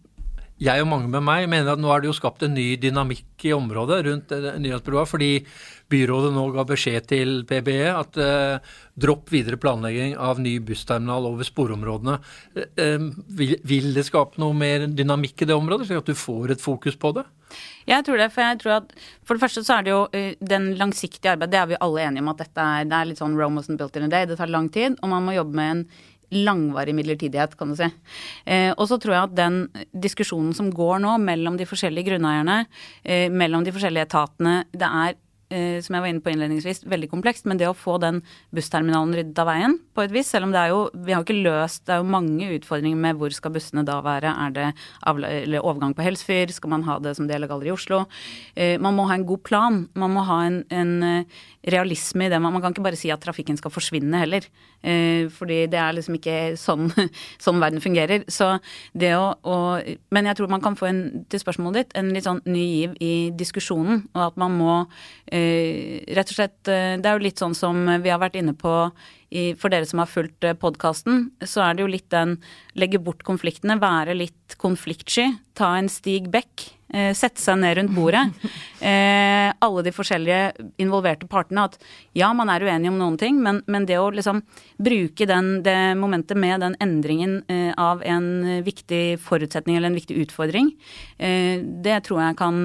jeg 0.62 0.84
og 0.84 0.90
mange 0.92 1.10
med 1.10 1.26
meg 1.26 1.48
mener 1.50 1.74
at 1.74 1.82
nå 1.82 1.90
er 1.90 2.04
det 2.04 2.12
jo 2.12 2.18
skapt 2.18 2.44
en 2.46 2.54
ny 2.54 2.76
dynamikk 2.82 3.48
i 3.50 3.54
området 3.56 4.02
rundt 4.06 4.34
uh, 4.36 5.06
Fordi 5.10 5.32
byrådet 5.92 6.32
nå 6.36 6.46
ga 6.56 6.66
beskjed 6.68 7.08
til 7.10 7.42
PBE 7.50 7.90
at 7.92 8.20
eh, 8.22 8.72
dropp 9.02 9.32
videre 9.34 9.60
planlegging 9.62 10.16
av 10.20 10.40
ny 10.42 10.58
bussterminal 10.64 11.28
over 11.30 11.48
sporområdene. 11.48 12.18
Eh, 12.56 12.70
eh, 12.86 13.08
vil, 13.40 13.58
vil, 13.68 13.92
det 13.96 14.08
skape 14.08 14.42
noe 14.42 14.56
mer 14.58 14.88
dynamikk 14.88 15.44
i 15.44 15.50
det 15.50 15.58
området, 15.58 15.90
slik 15.90 16.04
at 16.04 16.12
du 16.12 16.18
får 16.18 16.56
et 16.56 16.64
fokus 16.64 16.98
på 17.00 17.14
det? 17.18 17.26
Jeg 17.90 18.06
tror 18.08 18.22
det, 18.22 18.30
for 18.32 18.46
jeg 18.46 18.60
tror 18.62 18.74
at 18.78 18.94
for 19.28 19.36
det 19.36 19.44
første 19.44 19.64
så 19.68 19.78
er 19.78 19.84
det 19.84 19.92
jo 19.92 20.04
uh, 20.08 20.30
den 20.54 20.70
langsiktige 20.80 21.34
arbeidet, 21.34 21.52
det 21.52 21.60
er 21.60 21.66
vi 21.74 21.80
alle 21.84 22.06
enige 22.06 22.24
om 22.24 22.30
at 22.32 22.44
dette 22.46 22.68
er, 22.78 22.86
det 22.88 22.96
er 22.96 23.10
litt 23.10 23.20
sånn 23.20 23.36
Rome 23.36 23.60
wasn't 23.60 23.82
built 23.82 23.98
in 24.00 24.06
a 24.08 24.12
day. 24.14 24.30
Det 24.30 24.38
tar 24.40 24.54
lang 24.54 24.70
tid, 24.72 24.96
og 25.02 25.12
man 25.12 25.26
må 25.26 25.36
jobbe 25.36 25.58
med 25.60 25.74
en 25.74 25.82
langvarig 26.32 26.96
midlertidighet, 26.96 27.58
kan 27.60 27.72
du 27.72 27.78
si. 27.80 27.90
Eh, 28.46 28.72
og 28.72 28.88
så 28.90 28.98
tror 29.02 29.16
jeg 29.16 29.30
at 29.30 29.36
den 29.38 29.58
diskusjonen 29.92 30.56
som 30.58 30.72
går 30.74 31.02
nå 31.04 31.18
mellom 31.24 31.58
de 31.60 31.68
forskjellige 31.70 32.14
grunneierne, 32.14 32.66
eh, 33.04 33.28
mellom 33.30 33.66
de 33.68 33.74
forskjellige 33.76 34.08
etatene, 34.10 34.64
det 34.72 34.88
er 34.88 35.20
som 35.52 35.96
jeg 35.96 36.04
var 36.04 36.08
inne 36.08 36.24
på 36.24 36.32
innledningsvis, 36.32 36.86
veldig 36.90 37.10
komplekst. 37.12 37.48
Men 37.50 37.60
det 37.60 37.68
å 37.70 37.76
få 37.78 37.98
den 38.02 38.22
bussterminalen 38.56 39.16
ryddet 39.18 39.42
av 39.42 39.50
veien 39.50 39.78
på 39.96 40.06
et 40.06 40.14
vis, 40.14 40.30
selv 40.32 40.48
om 40.48 40.54
det 40.54 40.62
er 40.62 40.72
jo 40.72 40.82
Vi 41.06 41.14
har 41.14 41.24
ikke 41.26 41.36
løst 41.44 41.84
Det 41.86 41.96
er 41.96 42.02
jo 42.02 42.12
mange 42.12 42.48
utfordringer 42.56 43.00
med 43.00 43.20
hvor 43.20 43.34
skal 43.36 43.54
bussene 43.56 43.84
da 43.88 44.00
være. 44.06 44.32
Er 44.32 44.56
det 44.56 45.62
overgang 45.62 45.96
på 45.98 46.06
Helsfyr? 46.06 46.52
Skal 46.56 46.72
man 46.72 46.86
ha 46.88 46.98
det 47.00 47.16
som 47.18 47.28
del 47.30 47.44
av 47.44 47.52
Galleri 47.52 47.74
Oslo? 47.74 48.06
Eh, 48.56 48.78
man 48.80 48.96
må 48.96 49.08
ha 49.10 49.18
en 49.18 49.28
god 49.28 49.44
plan. 49.48 49.82
Man 49.94 50.16
må 50.16 50.24
ha 50.28 50.42
en, 50.48 50.62
en 50.72 50.94
eh, 51.04 51.42
realisme 51.68 52.26
i 52.26 52.32
det. 52.32 52.40
Man, 52.42 52.60
kan 52.62 52.74
ikke 52.74 52.86
bare 52.86 53.00
si 53.00 53.12
at 53.14 53.22
trafikken 53.24 53.60
skal 53.60 53.74
forsvinne 53.74 54.24
heller. 54.24 54.48
fordi 54.82 55.68
det 55.70 55.78
er 55.78 55.94
liksom 55.94 56.16
ikke 56.18 56.56
sånn, 56.58 56.88
sånn 57.46 57.60
verden 57.62 57.84
fungerer. 57.84 58.24
Så 58.28 58.56
det 58.98 59.12
å, 59.14 59.36
å, 59.46 59.58
Men 60.10 60.26
jeg 60.26 60.40
tror 60.40 60.50
man 60.50 60.64
kan 60.64 60.76
få 60.76 60.88
en, 60.90 61.02
til 61.30 61.44
spørsmålet 61.44 61.84
ditt, 61.84 61.98
en 62.00 62.10
litt 62.16 62.26
sånn 62.26 62.42
ny 62.50 62.64
giv 62.66 62.96
i 62.98 63.14
diskusjonen. 63.38 64.08
Og 64.16 64.24
at 64.32 64.40
man 64.42 64.58
må 64.58 64.78
rett 66.16 66.30
og 66.32 66.38
slett 66.38 66.60
Det 66.66 67.08
er 67.08 67.18
jo 67.18 67.26
litt 67.26 67.42
sånn 67.42 67.56
som 67.58 67.84
vi 68.04 68.12
har 68.12 68.22
vært 68.22 68.38
inne 68.40 68.54
på 68.58 68.74
for 69.60 69.72
dere 69.72 69.88
som 69.88 70.02
har 70.04 70.10
fulgt 70.12 70.44
podkasten, 70.60 71.30
så 71.40 71.64
er 71.64 71.78
det 71.78 71.86
jo 71.86 71.92
litt 71.94 72.10
den 72.12 72.36
legge 72.76 73.00
bort 73.00 73.24
konfliktene, 73.28 73.80
være 73.80 74.18
litt 74.18 74.58
konfliktsky, 74.60 75.30
ta 75.56 75.76
en 75.80 75.90
Stig 75.92 76.30
Beck. 76.32 76.70
Eh, 76.92 77.14
sette 77.16 77.40
seg 77.40 77.60
ned 77.62 77.78
rundt 77.80 77.96
bordet. 77.96 78.28
Eh, 78.82 79.52
alle 79.62 79.84
de 79.86 79.92
forskjellige 79.94 80.72
involverte 80.82 81.28
partene. 81.30 81.68
At 81.70 81.76
ja, 82.18 82.32
man 82.34 82.50
er 82.50 82.64
uenig 82.66 82.90
om 82.90 82.96
noen 82.98 83.20
ting, 83.22 83.38
men, 83.46 83.60
men 83.70 83.86
det 83.86 84.00
å 84.02 84.08
liksom 84.10 84.40
bruke 84.82 85.28
den, 85.30 85.52
det 85.62 85.76
momentet 86.02 86.40
med 86.42 86.64
den 86.66 86.74
endringen 86.82 87.44
eh, 87.46 87.70
av 87.78 88.02
en 88.02 88.64
viktig 88.66 89.20
forutsetning 89.22 89.78
eller 89.78 89.92
en 89.92 90.00
viktig 90.00 90.18
utfordring, 90.24 90.74
eh, 91.22 91.62
det 91.62 92.00
tror 92.10 92.24
jeg 92.24 92.40
kan, 92.42 92.60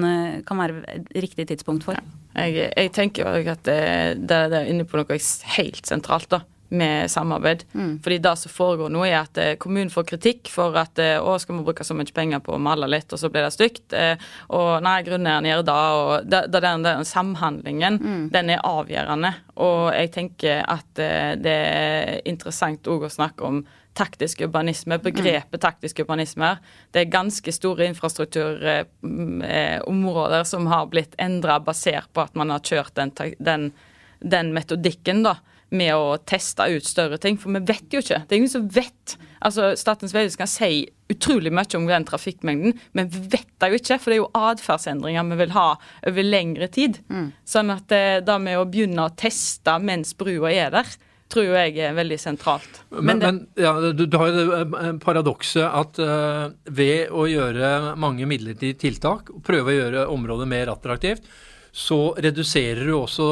kan, 0.49 0.63
være 0.63 0.81
et 0.95 1.13
riktig 1.27 1.45
tidspunkt 1.53 1.85
for. 1.85 2.01
Ja. 2.01 2.47
Jeg, 2.47 2.71
jeg, 2.73 2.95
tenker 2.97 3.29
jo 3.29 3.53
at 3.53 3.61
det, 3.69 3.79
det, 4.25 4.43
det 4.49 4.63
er 4.63 4.73
inne 4.73 4.89
på 4.89 4.97
noe 4.97 5.21
helt 5.59 5.85
sentralt, 5.85 6.31
da 6.33 6.41
med 6.69 7.11
samarbeid. 7.11 7.63
Mm. 7.73 7.99
Fordi 8.03 8.17
det 8.17 8.37
som 8.37 8.51
foregår 8.51 8.89
nå, 8.91 9.05
er 9.07 9.21
at 9.21 9.37
eh, 9.41 9.55
kommunen 9.61 9.89
får 9.93 10.03
kritikk 10.11 10.49
for 10.51 10.75
at 10.79 10.99
eh, 10.99 11.19
å, 11.19 11.39
skal 11.39 11.55
vi 11.57 11.63
bruke 11.67 11.83
så 11.87 11.93
mye 11.97 12.13
penger 12.13 12.39
på 12.43 12.53
å 12.55 12.59
male 12.61 12.87
litt, 12.91 13.13
og 13.13 13.19
så 13.21 13.29
blir 13.31 13.43
det 13.45 13.53
stygt. 13.55 13.93
Eh, 13.95 14.15
og 14.55 14.83
nei, 14.85 15.03
grunneieren 15.07 15.47
gjør 15.47 15.63
det. 15.67 15.73
Og 15.73 16.09
da, 16.27 16.39
den, 16.51 16.83
den, 16.85 17.05
samhandlingen, 17.07 17.93
mm. 18.01 18.25
den 18.35 18.47
er 18.55 18.67
avgjørende. 18.67 19.31
Og 19.63 19.81
jeg 19.95 20.07
tenker 20.13 20.55
at 20.67 20.91
det 20.97 21.57
er 21.57 22.21
interessant 22.29 22.87
òg 22.91 23.03
å 23.07 23.09
snakke 23.11 23.43
om 23.47 23.65
taktisk 23.97 24.41
urbanisme, 24.45 24.95
begrepet 25.01 25.61
taktisk 25.63 25.99
urbanisme. 26.03 26.49
Det 26.93 26.99
er 27.01 27.09
ganske 27.09 27.51
store 27.55 27.87
infrastrukturområder 27.89 30.43
som 30.45 30.67
har 30.69 30.85
blitt 30.91 31.13
endra 31.17 31.59
basert 31.63 32.09
på 32.13 32.21
at 32.21 32.35
man 32.37 32.49
har 32.53 32.61
kjørt 32.61 32.93
den, 32.99 33.11
den, 33.41 33.71
den 34.21 34.53
metodikken. 34.53 35.23
da 35.25 35.35
med 35.69 35.93
å 35.95 36.17
teste 36.27 36.67
ut 36.71 36.85
større 36.87 37.19
ting. 37.21 37.39
For 37.39 37.53
vi 37.55 37.63
vet 37.67 37.93
jo 37.93 38.01
ikke. 38.03 38.21
Det 38.25 38.35
er 38.35 38.41
ingen 38.41 38.53
som 38.53 38.67
vet. 38.71 39.17
Altså, 39.43 39.73
Statens 39.79 40.15
vegvesen 40.15 40.41
kan 40.41 40.51
si 40.51 40.87
utrolig 41.11 41.53
mye 41.55 41.79
om 41.79 41.87
den 41.87 42.05
trafikkmengden, 42.07 42.77
men 42.97 43.09
vi 43.11 43.23
vet 43.35 43.51
det 43.61 43.71
jo 43.71 43.81
ikke. 43.81 43.99
For 43.99 44.11
det 44.11 44.17
er 44.17 44.21
jo 44.23 44.31
atferdsendringer 44.37 45.27
vi 45.31 45.41
vil 45.43 45.57
ha 45.57 45.67
over 46.11 46.29
lengre 46.29 46.69
tid. 46.73 47.01
Mm. 47.11 47.27
Sånn 47.47 47.73
at 47.73 47.87
det, 47.91 48.05
eh, 48.19 48.23
det 48.27 48.39
med 48.43 48.59
å 48.59 48.67
begynne 48.69 49.07
å 49.07 49.15
teste 49.17 49.77
mens 49.83 50.15
brua 50.17 50.51
er 50.53 50.73
der, 50.75 50.95
tror 51.31 51.49
jeg 51.57 51.75
er 51.83 51.95
veldig 51.97 52.17
sentralt. 52.21 52.81
Men, 52.89 53.05
men, 53.05 53.19
men 53.19 53.39
ja, 53.59 53.73
du, 53.91 54.05
du, 54.05 54.17
har 54.19 54.31
jo 54.31 54.45
det 54.47 54.59
eh, 54.63 54.93
paradokset 55.03 55.65
at 55.65 55.99
uh, 55.99 56.47
ved 56.71 57.11
å 57.11 57.25
gjøre 57.27 57.97
mange 57.99 58.27
midlertidige 58.29 58.79
tiltak, 58.85 59.33
prøve 59.43 59.73
å 59.73 59.77
gjøre 59.77 60.07
området 60.13 60.47
mer 60.49 60.71
attraktivt, 60.71 61.27
så 61.77 61.97
reduserer 62.17 62.87
du 62.87 62.95
også 62.97 63.25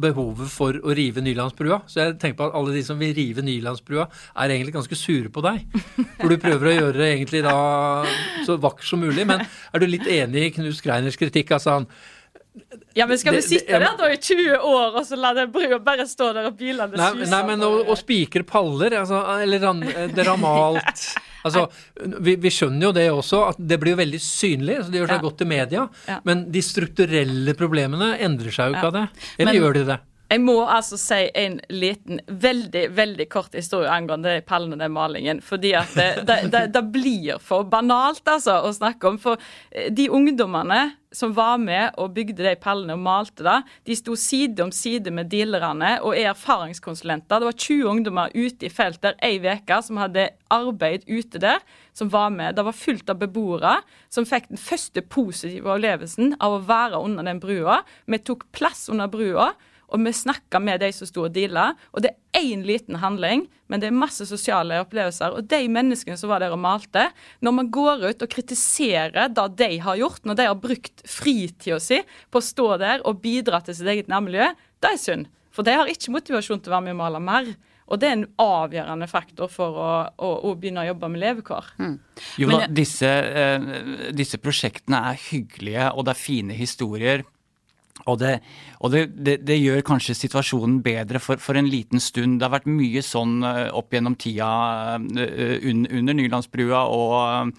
behovet 0.00 0.48
for 0.48 0.76
å 0.80 0.94
rive 0.96 1.20
Nylandsbrua. 1.24 1.82
Så 1.90 2.00
jeg 2.00 2.14
tenker 2.22 2.38
på 2.38 2.46
at 2.48 2.56
alle 2.56 2.72
de 2.72 2.84
som 2.86 2.96
vil 3.00 3.12
rive 3.16 3.44
Nylandsbrua, 3.44 4.06
er 4.40 4.54
egentlig 4.54 4.72
ganske 4.78 4.96
sure 4.96 5.28
på 5.32 5.44
deg. 5.44 5.66
For 6.14 6.32
du 6.32 6.38
prøver 6.40 6.70
å 6.70 6.76
gjøre 6.78 6.96
det 6.96 7.10
egentlig 7.10 7.42
da 7.44 7.58
så 8.46 8.56
vakkert 8.62 8.88
som 8.88 9.04
mulig. 9.04 9.28
Men 9.28 9.44
er 9.44 9.82
du 9.82 9.86
litt 9.90 10.08
enig 10.08 10.46
i 10.46 10.54
Knut 10.56 10.78
Skreiners 10.78 11.20
kritikk? 11.20 11.52
Altså 11.58 11.76
han 11.76 11.90
ja, 12.98 13.06
men 13.06 13.18
skal 13.20 13.36
vi 13.36 13.42
sitte 13.44 13.78
der 13.78 13.92
da 13.96 14.08
i 14.10 14.16
20 14.18 14.64
år 14.66 14.96
og 14.98 15.04
så 15.06 15.14
la 15.20 15.30
den 15.36 15.52
brua 15.54 15.78
bare 15.84 16.02
stå 16.08 16.32
der 16.34 16.48
og 16.48 16.56
bilene 16.58 16.96
suser? 16.96 17.20
Nei, 17.20 17.28
nei, 17.30 17.42
men 17.52 17.62
å, 17.62 17.70
å 17.86 17.96
spikre 17.98 18.42
paller, 18.48 18.96
altså, 18.98 19.20
eller 19.44 19.62
ran, 19.62 19.84
det 20.16 20.26
malt 20.40 21.04
Altså, 21.46 21.66
vi, 22.20 22.36
vi, 22.40 22.52
skjønner 22.52 22.88
jo 22.88 22.92
det 22.96 23.06
også, 23.12 23.42
at 23.54 23.60
det 23.72 23.78
blir 23.80 23.94
jo 23.94 24.00
veldig 24.02 24.20
synlig. 24.24 24.78
så 24.84 24.92
Det 24.92 25.00
gjør 25.00 25.12
seg 25.12 25.18
ja. 25.20 25.24
godt 25.24 25.44
i 25.44 25.48
media. 25.52 25.86
Ja. 26.10 26.20
Men 26.28 26.44
de 26.52 26.62
strukturelle 26.64 27.56
problemene 27.58 28.12
endrer 28.20 28.54
seg 28.54 28.70
jo 28.70 28.78
ikke 28.78 28.90
av 28.92 28.96
det. 28.98 29.06
Eller 29.38 29.52
men, 29.52 29.60
gjør 29.60 29.78
de 29.78 29.84
det? 29.92 29.98
Jeg 30.30 30.44
må 30.44 30.60
altså 30.70 30.94
si 30.94 31.24
en 31.34 31.56
liten, 31.74 32.20
veldig 32.30 32.84
veldig 32.94 33.24
kort 33.32 33.56
historie 33.58 33.90
angående 33.90 34.36
de 34.36 34.44
pallene 34.46 34.78
den 34.78 34.92
malingen. 34.94 35.40
Fordi 35.42 35.72
at 35.74 35.90
det, 35.98 36.08
det, 36.28 36.36
det, 36.52 36.60
det, 36.74 36.82
blir 36.94 37.40
for 37.42 37.66
banalt 37.66 38.22
altså 38.30 38.60
å 38.62 38.70
snakke 38.74 39.10
om. 39.10 39.18
For 39.18 39.40
eh, 39.74 39.88
de 39.90 40.06
ungdommene 40.06 40.92
som 41.10 41.32
var 41.34 41.56
med 41.58 41.96
og 41.98 42.12
bygde 42.14 42.44
de 42.44 42.52
pallene 42.62 42.94
og 42.94 43.02
malte 43.02 43.42
det, 43.42 43.56
de 43.90 43.96
sto 43.98 44.14
side 44.14 44.62
om 44.62 44.70
side 44.70 45.10
med 45.10 45.32
dealerne 45.32 45.96
og 46.04 46.14
er 46.14 46.28
erfaringskonsulenter. 46.30 47.42
Det 47.42 47.48
var 47.48 47.58
20 47.64 47.88
ungdommer 47.90 48.36
ute 48.36 48.68
i 48.68 48.70
felt 48.70 49.02
der 49.02 49.18
ei 49.26 49.40
uke 49.42 49.80
som 49.82 49.98
hadde 49.98 50.28
arbeid 50.54 51.08
ute 51.10 51.42
der, 51.42 51.58
som 51.90 52.12
var 52.14 52.30
med. 52.30 52.54
Det 52.54 52.66
var 52.68 52.78
fullt 52.78 53.10
av 53.10 53.18
beboere 53.18 53.74
som 54.14 54.28
fikk 54.28 54.46
den 54.52 54.62
første 54.62 55.02
positive 55.02 55.74
opplevelsen 55.74 56.36
av 56.38 56.60
å 56.60 56.62
være 56.70 57.02
under 57.02 57.26
den 57.26 57.42
brua. 57.42 57.80
Vi 58.06 58.22
tok 58.22 58.46
plass 58.54 58.86
under 58.92 59.10
brua. 59.10 59.50
Og 59.90 60.02
vi 60.04 60.12
snakka 60.14 60.60
med 60.62 60.82
de 60.82 60.90
som 60.94 61.08
sto 61.08 61.24
og 61.26 61.34
deala. 61.34 61.72
Og 61.94 62.04
det 62.04 62.12
er 62.12 62.44
én 62.44 62.62
liten 62.66 63.00
handling, 63.02 63.46
men 63.70 63.82
det 63.82 63.90
er 63.90 63.96
masse 63.96 64.26
sosiale 64.28 64.78
opplevelser. 64.84 65.34
Og 65.36 65.48
de 65.50 65.60
menneskene 65.70 66.18
som 66.20 66.30
var 66.30 66.42
der 66.42 66.54
og 66.54 66.62
malte, 66.62 67.08
når 67.42 67.56
man 67.56 67.72
går 67.74 68.06
ut 68.08 68.22
og 68.26 68.32
kritiserer 68.32 69.32
det 69.34 69.48
de 69.58 69.72
har 69.82 69.98
gjort, 70.00 70.22
når 70.24 70.38
de 70.38 70.48
har 70.50 70.60
brukt 70.62 71.02
fritida 71.08 71.80
si 71.82 72.00
på 72.30 72.40
å 72.40 72.48
stå 72.50 72.70
der 72.82 73.04
og 73.06 73.22
bidra 73.24 73.62
til 73.64 73.76
sitt 73.78 73.90
eget 73.90 74.10
nærmiljø, 74.10 74.52
det 74.80 74.94
er 74.94 75.02
synd. 75.02 75.30
For 75.50 75.66
de 75.66 75.74
har 75.74 75.90
ikke 75.90 76.14
motivasjon 76.14 76.62
til 76.62 76.72
å 76.72 76.78
være 76.78 76.88
med 76.88 76.96
og 76.96 77.02
male 77.02 77.24
mer. 77.24 77.50
Og 77.90 77.98
det 77.98 78.06
er 78.06 78.16
en 78.20 78.28
avgjørende 78.38 79.08
faktor 79.10 79.50
for 79.50 79.78
å, 79.82 79.90
å, 80.14 80.30
å 80.46 80.54
begynne 80.58 80.84
å 80.84 80.90
jobbe 80.92 81.10
med 81.10 81.22
levekår. 81.24 81.72
Mm. 81.82 81.96
Jo 82.38 82.50
da, 82.52 82.60
disse, 82.70 83.10
eh, 83.10 83.66
disse 84.14 84.38
prosjektene 84.38 85.00
er 85.10 85.18
hyggelige, 85.18 85.88
og 85.90 86.06
det 86.06 86.14
er 86.14 86.20
fine 86.20 86.54
historier. 86.54 87.26
Og, 88.06 88.18
det, 88.22 88.38
og 88.80 88.94
det, 88.94 89.02
det, 89.16 89.36
det, 89.48 89.58
gjør 89.60 89.84
kanskje 89.86 90.16
situasjonen 90.16 90.78
bedre 90.84 91.20
for, 91.22 91.40
for, 91.42 91.58
en 91.58 91.68
liten 91.68 92.00
stund. 92.02 92.38
Det 92.40 92.48
har 92.48 92.54
vært 92.54 92.70
mye 92.70 93.02
sånn 93.04 93.40
eh, 93.46 93.66
opp 93.76 93.92
gjennom 93.94 94.16
tida 94.20 94.48
uh, 94.96 95.68
under 95.68 96.16
Nylandsbrua 96.16 96.86
og, 96.94 97.52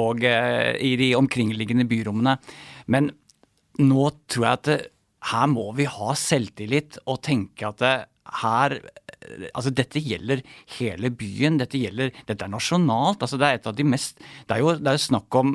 og 0.00 0.26
uh, 0.26 0.72
i 0.82 0.96
de 1.00 1.12
omkringliggende 1.18 1.86
byrommene. 1.90 2.36
Men 2.92 3.12
nå 3.82 4.10
tror 4.30 4.48
jeg 4.48 4.60
at 4.60 4.92
her 5.32 5.48
må 5.50 5.70
vi 5.76 5.88
ha 5.90 6.14
selvtillit 6.18 7.00
og 7.06 7.22
tenke 7.26 7.70
at 7.70 7.82
her 8.42 8.78
altså 9.52 9.72
Dette 9.74 10.00
gjelder 10.02 10.42
hele 10.78 11.10
byen. 11.10 11.58
Dette 11.60 11.80
gjelder, 11.80 12.12
dette 12.28 12.46
er 12.46 12.52
nasjonalt. 12.52 13.22
altså 13.22 13.38
Det 13.40 13.48
er 13.48 13.58
et 13.58 13.66
av 13.66 13.76
de 13.76 13.84
mest 13.84 14.18
Det 14.18 14.56
er 14.56 14.62
jo, 14.62 14.74
det 14.78 14.92
er 14.92 15.02
snakk 15.02 15.34
om 15.40 15.54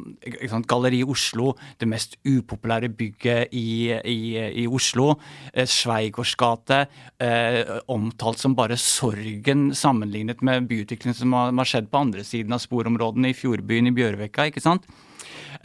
sant, 0.50 0.68
Galleri 0.70 1.02
Oslo, 1.04 1.56
det 1.80 1.90
mest 1.90 2.18
upopulære 2.26 2.90
bygget 2.90 3.54
i, 3.54 3.92
i, 3.92 4.20
i 4.64 4.68
Oslo. 4.68 5.16
Eh, 5.54 5.68
Sveigårds 5.70 6.36
gate, 6.40 6.86
eh, 7.22 7.78
omtalt 7.92 8.42
som 8.42 8.56
bare 8.58 8.78
sorgen 8.80 9.72
sammenlignet 9.76 10.42
med 10.42 10.68
byutviklingen 10.70 11.18
som 11.18 11.34
har, 11.38 11.52
har, 11.52 11.72
skjedd 11.72 11.92
på 11.92 12.02
andre 12.02 12.26
siden 12.28 12.56
av 12.56 12.64
sporområdene 12.64 13.32
i 13.32 13.38
Fjordbyen 13.38 13.90
i 13.90 13.96
Bjørvika. 13.96 14.50
ikke 14.50 14.64
sant? 14.64 14.88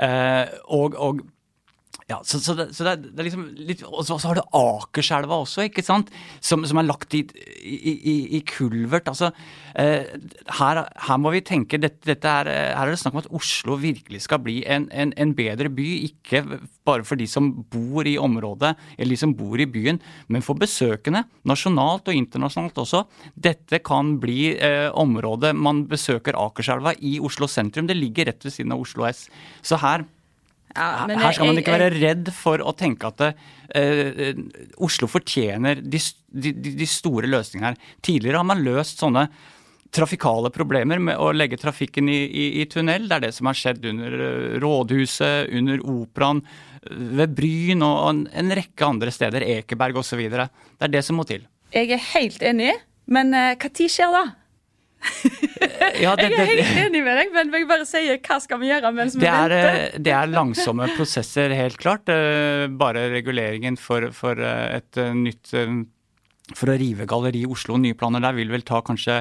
Eh, 0.02 0.46
og, 0.74 0.96
og 1.00 1.24
ja, 2.06 2.20
så, 2.22 2.38
så, 2.38 2.54
det, 2.54 2.68
så 2.70 2.84
det, 2.86 3.08
det, 3.08 3.18
er 3.18 3.26
liksom 3.26 3.46
litt, 3.66 3.80
Og 3.82 4.04
så, 4.06 4.14
har 4.28 4.38
du 4.38 4.44
Akerselva 4.54 5.40
også, 5.42 5.64
ikke 5.66 5.82
sant? 5.82 6.12
Som, 6.38 6.62
som 6.62 6.78
er 6.78 6.86
lagt 6.86 7.16
i, 7.18 7.24
i, 7.66 7.94
i, 7.96 8.14
i 8.38 8.40
kulvert. 8.46 9.10
Altså, 9.10 9.32
eh, 9.74 10.14
her, 10.60 10.80
her, 10.86 11.18
må 11.18 11.32
vi 11.34 11.42
tenke 11.42 11.80
dette, 11.82 12.06
dette 12.06 12.30
er, 12.30 12.52
Her 12.78 12.86
er 12.86 12.94
det 12.94 13.00
snakk 13.02 13.16
om 13.16 13.24
at 13.24 13.32
Oslo 13.34 13.74
virkelig 13.82 14.22
skal 14.22 14.38
bli 14.44 14.60
en, 14.70 14.86
en, 14.94 15.16
en, 15.18 15.34
bedre 15.34 15.66
by. 15.66 15.88
Ikke 16.06 16.44
bare 16.86 17.02
for 17.02 17.18
de 17.18 17.26
som 17.26 17.50
bor 17.74 18.06
i 18.06 18.14
området, 18.22 18.76
eller 18.94 19.16
de 19.16 19.22
som 19.26 19.34
bor 19.34 19.58
i 19.58 19.66
byen, 19.66 19.98
men 20.30 20.46
for 20.46 20.62
besøkende. 20.62 21.24
Nasjonalt 21.50 22.06
og 22.06 22.22
internasjonalt 22.22 22.84
også. 22.86 23.02
Dette 23.34 23.82
kan 23.82 24.14
bli 24.22 24.52
eh, 24.54 24.92
området 24.94 25.56
man 25.58 25.88
besøker 25.90 26.38
Akerselva 26.38 26.94
i 27.02 27.18
Oslo 27.18 27.50
sentrum. 27.50 27.90
Det 27.90 27.98
ligger 27.98 28.30
rett 28.30 28.46
ved 28.46 28.54
siden 28.54 28.78
av 28.78 28.86
Oslo 28.86 29.10
S. 29.10 29.26
Så 29.66 29.82
her 29.82 30.06
ja, 30.76 31.06
Her 31.08 31.34
skal 31.34 31.50
man 31.50 31.60
ikke 31.60 31.74
være 31.76 31.92
redd 31.96 32.30
for 32.36 32.62
å 32.62 32.74
tenke 32.76 33.08
at 33.10 33.24
eh, 33.26 34.32
Oslo 34.84 35.08
fortjener 35.10 35.80
de, 35.82 36.00
de, 36.28 36.52
de, 36.52 36.88
store 36.90 37.30
løsningene 37.32 37.72
her. 37.72 37.92
Tidligere 38.04 38.42
har 38.42 38.48
man 38.48 38.64
løst 38.66 39.02
sånne 39.02 39.26
trafikale 39.96 40.50
problemer 40.52 41.00
med 41.00 41.18
å 41.22 41.30
legge 41.32 41.58
trafikken 41.60 42.10
i, 42.12 42.20
i, 42.26 42.46
i 42.60 42.66
tunnel. 42.70 43.08
Det 43.08 43.16
er 43.16 43.26
det 43.28 43.34
som 43.36 43.48
har 43.48 43.58
skjedd 43.58 43.86
under 43.92 44.16
eh, 44.28 44.56
Rådhuset, 44.62 45.52
under 45.56 45.84
Operaen, 45.96 46.42
ved 46.86 47.34
Bryn 47.34 47.82
og 47.82 48.00
en, 48.10 48.24
en 48.30 48.56
rekke 48.60 48.86
andre 48.86 49.14
steder. 49.14 49.46
Ekeberg 49.58 50.02
osv. 50.02 50.22
Det 50.30 50.46
er 50.46 50.92
det 50.92 51.02
som 51.06 51.18
må 51.18 51.26
til. 51.28 51.46
Jeg 51.74 51.90
er 51.96 52.02
helt 52.12 52.44
enig, 52.46 52.74
men 53.10 53.32
når 53.34 53.56
uh, 53.58 53.86
skjer 53.90 54.12
da? 54.14 54.26
Ja, 56.02 56.12
det, 56.18 56.30
jeg 56.32 56.38
er 56.40 56.48
helt 56.50 56.78
enig 56.86 57.02
med 57.04 57.18
deg, 57.20 57.32
men 57.34 57.52
jeg 57.54 57.68
bare 57.68 57.86
sier 57.88 58.20
hva 58.20 58.38
skal 58.42 58.60
vi 58.62 58.70
gjøre 58.70 58.92
mens 58.96 59.16
vi 59.16 59.22
det 59.24 59.30
er, 59.30 59.52
venter? 59.52 59.80
Eh, 59.82 59.98
det 60.08 60.14
er 60.16 60.32
langsomme 60.32 60.88
prosesser, 60.96 61.54
helt 61.56 61.78
klart. 61.80 62.10
Eh, 62.12 62.66
bare 62.70 63.06
reguleringen 63.12 63.78
for, 63.80 64.10
for 64.16 64.40
eh, 64.40 64.80
et 64.80 65.02
nytt 65.16 65.54
for 66.54 66.70
å 66.70 66.76
rive 66.78 67.08
Galleri 67.10 67.42
Oslo, 67.48 67.78
nye 67.80 67.96
planer 67.98 68.22
der, 68.22 68.36
vil 68.36 68.52
vel 68.54 68.62
ta 68.66 68.78
kanskje 68.86 69.18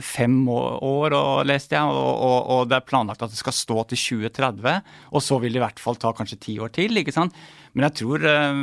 fem 0.00 0.36
år, 0.48 1.12
og, 1.16 1.46
leste 1.46 1.74
jeg. 1.74 1.82
Og, 1.82 2.20
og, 2.22 2.50
og, 2.54 2.68
det 2.70 2.76
er 2.78 2.86
planlagt 2.86 3.22
at 3.22 3.30
det 3.30 3.38
skal 3.40 3.52
stå 3.52 3.82
til 3.90 3.98
2030. 4.30 4.82
Og 5.12 5.22
så 5.22 5.40
vil 5.42 5.52
det 5.56 5.60
i 5.60 5.64
hvert 5.66 5.80
fall 5.82 5.96
ta 5.98 6.12
kanskje 6.16 6.38
ti 6.38 6.58
år 6.62 6.70
til. 6.76 6.96
ikke 6.96 7.12
sant? 7.14 7.34
Men 7.76 7.90
jeg 7.90 7.94
tror, 7.98 8.22
eh, 8.24 8.60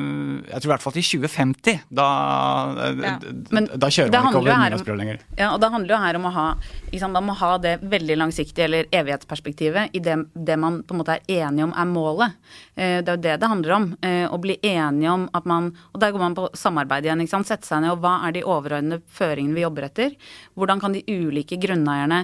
jeg 0.50 0.58
tror 0.64 0.70
i 0.70 0.72
hvert 0.74 0.82
fall 0.88 0.94
til 0.96 1.04
2050. 1.06 1.82
Da, 1.94 2.06
eh, 2.82 2.96
Ja. 3.04 3.20
Da 3.78 3.90
kjører 3.94 4.10
man 4.10 4.32
ikke 4.32 4.40
over 4.40 4.56
Nylandsbrua 4.58 4.98
lenger. 4.98 5.20
Ja, 5.38 5.52
og 5.54 5.60
det 5.62 5.70
handler 5.70 5.94
jo 5.94 6.00
her 6.02 6.16
om 6.16 6.26
å 6.26 6.32
ha 6.34 6.46
sant, 6.98 7.18
om 7.18 7.30
å 7.30 7.36
ha 7.38 7.58
det 7.60 7.76
veldig 7.82 8.18
langsiktige 8.18 8.66
eller 8.66 8.86
evighetsperspektivet 8.92 9.94
i 9.94 10.00
det, 10.00 10.16
det 10.34 10.58
man 10.58 10.82
på 10.82 10.96
en 10.96 11.02
måte 11.04 11.20
er 11.20 11.46
enige 11.46 11.64
om 11.68 11.74
er 11.78 11.86
målet. 11.86 12.34
Eh, 12.76 13.02
Det 13.04 13.10
er 13.10 13.18
jo 13.18 13.22
det 13.22 13.40
det 13.42 13.50
handler 13.50 13.72
om. 13.76 13.98
eh, 14.02 14.28
Å 14.28 14.38
bli 14.42 14.58
enige 14.64 15.12
om 15.12 15.30
at 15.34 15.46
man 15.46 15.76
Og 15.94 16.00
der 16.00 16.12
går 16.12 16.20
man 16.20 16.36
på 16.36 16.50
samarbeid 16.56 17.04
igjen. 17.06 17.22
ikke 17.22 17.30
sant, 17.30 17.46
Sette 17.48 17.66
seg 17.66 17.82
ned 17.82 17.92
og 17.92 18.02
hva 18.02 18.28
er 18.28 18.32
de 18.32 18.42
overordnede 18.42 19.02
føringene 19.14 19.54
vi 19.54 19.62
jobber 19.62 19.84
etter? 19.84 20.16
Hvordan 20.58 20.80
kan 20.80 20.93
de 20.96 21.04
ulike 21.10 21.58
grunneierne 21.62 22.24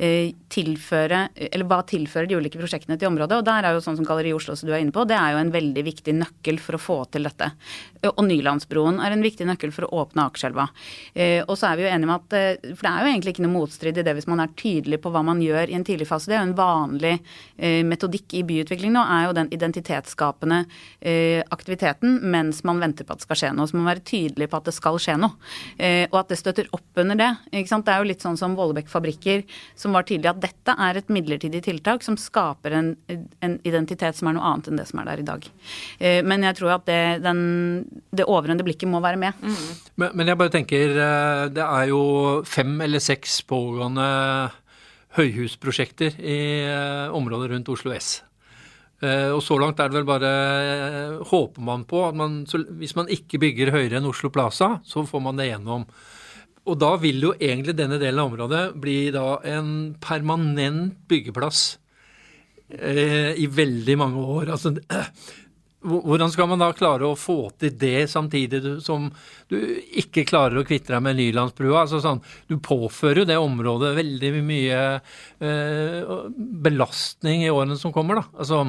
eh, 0.00 0.32
tilføre 0.52 1.26
Eller 1.36 1.66
hva 1.68 1.80
tilfører 1.86 2.28
de 2.30 2.38
ulike 2.38 2.60
prosjektene 2.60 2.98
til 3.00 3.10
området? 3.10 3.40
Og 3.40 3.46
der 3.46 3.68
er 3.68 3.76
jo 3.76 3.82
sånn 3.84 3.98
som 3.98 4.08
Galleri 4.08 4.34
Oslo 4.36 4.56
som 4.56 4.70
du 4.70 4.74
er 4.74 4.84
inne 4.84 4.94
på, 4.94 5.06
det 5.08 5.18
er 5.18 5.34
jo 5.34 5.42
en 5.42 5.54
veldig 5.54 5.84
viktig 5.90 6.16
nøkkel 6.20 6.60
for 6.62 6.78
å 6.78 6.82
få 6.82 6.98
til 7.12 7.28
dette. 7.28 7.50
Og 8.08 8.22
Nylandsbroen 8.24 9.00
er 9.04 9.12
en 9.12 9.24
viktig 9.24 9.44
nøkkel 9.48 9.72
for 9.74 9.84
å 9.86 10.04
åpne 10.04 10.24
Akerselva. 10.28 10.68
Eh, 11.12 11.44
Og 11.44 11.56
så 11.58 11.68
er 11.68 11.76
vi 11.76 11.84
jo 11.84 11.90
enige 11.92 12.08
om 12.08 12.14
at 12.14 12.36
eh, 12.36 12.70
For 12.72 12.86
det 12.86 12.92
er 12.92 13.04
jo 13.04 13.10
egentlig 13.12 13.34
ikke 13.34 13.44
noe 13.44 13.56
motstrid 13.58 14.00
i 14.00 14.04
det 14.06 14.14
hvis 14.16 14.28
man 14.30 14.40
er 14.40 14.54
tydelig 14.56 15.00
på 15.04 15.12
hva 15.12 15.22
man 15.26 15.42
gjør 15.44 15.68
i 15.68 15.76
en 15.76 15.84
tidlig 15.84 16.08
fase. 16.08 16.30
Det 16.30 16.38
er 16.38 16.44
jo 16.44 16.50
en 16.50 16.56
vanlig 16.58 17.12
eh, 17.58 17.82
metodikk 17.84 18.36
i 18.38 18.44
byutvikling 18.48 18.94
nå, 18.94 19.02
er 19.04 19.26
jo 19.28 19.36
den 19.36 19.50
identitetsskapende 19.52 20.62
aktiviteten 21.50 22.18
mens 22.30 22.60
man 22.66 22.80
venter 22.82 23.06
på 23.06 23.14
at 23.14 23.20
det 23.20 23.26
skal 23.26 23.38
skje 23.40 23.50
noe. 23.56 23.68
Så 23.68 23.76
man 23.76 23.84
må 23.84 23.90
være 23.90 24.04
tydelig 24.06 24.48
på 24.50 24.58
at 24.58 24.68
det 24.68 24.74
skal 24.76 24.98
skje 25.00 25.16
noe. 25.20 25.36
Og 26.10 26.16
at 26.20 26.30
det 26.32 26.38
støtter 26.40 26.68
opp 26.76 27.00
under 27.00 27.18
det. 27.18 27.28
Ikke 27.52 27.70
sant? 27.70 27.86
Det 27.86 27.94
er 27.94 28.02
jo 28.02 28.08
litt 28.10 28.24
sånn 28.24 28.38
som 28.40 28.56
Vollebekk 28.58 28.90
fabrikker, 28.92 29.44
som 29.78 29.96
var 29.96 30.06
tydelig 30.08 30.30
at 30.32 30.42
dette 30.42 30.74
er 30.86 31.00
et 31.00 31.12
midlertidig 31.12 31.62
tiltak 31.64 32.04
som 32.04 32.18
skaper 32.20 32.76
en, 32.76 32.90
en 33.40 33.56
identitet 33.68 34.18
som 34.18 34.30
er 34.30 34.36
noe 34.36 34.52
annet 34.52 34.70
enn 34.70 34.80
det 34.80 34.88
som 34.90 35.00
er 35.02 35.10
der 35.10 35.24
i 35.24 35.28
dag. 35.30 35.48
Men 36.28 36.46
jeg 36.46 36.58
tror 36.60 36.76
at 36.76 36.86
det, 36.90 37.00
den, 37.24 37.42
det 37.90 38.26
overordnede 38.26 38.64
blikket 38.66 38.90
må 38.90 39.00
være 39.02 39.18
med. 39.20 39.44
Men, 39.96 40.14
men 40.14 40.30
jeg 40.30 40.38
bare 40.40 40.52
tenker, 40.54 40.94
eh, 40.94 41.44
det 41.54 41.64
er 41.66 41.90
jo 41.90 42.02
fem 42.46 42.74
eller 42.86 43.02
seks 43.02 43.40
pågående 43.50 44.06
høyhusprosjekter 45.18 46.18
i 46.22 46.40
eh, 46.64 47.14
området 47.16 47.50
rundt 47.54 47.70
Oslo 47.72 47.94
S. 47.96 48.20
Eh, 49.02 49.30
Og 49.32 49.42
så 49.42 49.56
langt 49.58 49.80
er 49.80 49.88
det 49.90 49.96
vel 49.96 50.08
bare 50.08 50.30
Håper 51.30 51.64
man 51.64 51.86
på 51.88 52.02
at 52.06 52.16
man, 52.18 52.42
så, 52.46 52.62
hvis 52.78 52.94
man 52.98 53.10
ikke 53.10 53.40
bygger 53.42 53.72
høyere 53.74 53.98
enn 53.98 54.08
Oslo 54.10 54.30
Plaza, 54.30 54.76
så 54.84 55.06
får 55.08 55.24
man 55.24 55.40
det 55.40 55.50
gjennom. 55.50 55.86
Og 56.68 56.76
da 56.78 56.92
vil 57.00 57.22
jo 57.24 57.34
egentlig 57.40 57.74
denne 57.78 57.98
delen 57.98 58.20
av 58.20 58.30
området 58.30 58.64
bli 58.78 58.98
da 59.14 59.38
en 59.48 59.94
permanent 60.02 60.98
byggeplass 61.10 61.78
eh, 62.70 63.32
i 63.40 63.48
veldig 63.50 63.96
mange 63.98 64.20
år. 64.36 64.52
Altså, 64.54 64.74
hvordan 65.80 66.28
skal 66.32 66.48
man 66.50 66.60
da 66.60 66.70
klare 66.76 67.08
å 67.08 67.16
få 67.16 67.50
til 67.60 67.72
det 67.80 68.02
samtidig 68.12 68.60
som 68.84 69.06
du 69.48 69.56
ikke 70.02 70.26
klarer 70.28 70.60
å 70.60 70.64
kvitte 70.68 70.92
deg 70.92 71.02
med 71.06 71.16
Nylandsbrua? 71.16 71.86
Altså 71.86 72.02
sånn, 72.04 72.20
du 72.50 72.58
påfører 72.60 73.22
jo 73.22 73.28
det 73.30 73.38
området 73.40 73.94
veldig 73.96 74.32
mye 74.44 74.80
eh, 75.40 76.10
belastning 76.66 77.46
i 77.46 77.52
årene 77.52 77.78
som 77.80 77.94
kommer. 77.96 78.20
da. 78.20 78.26
Altså, 78.42 78.60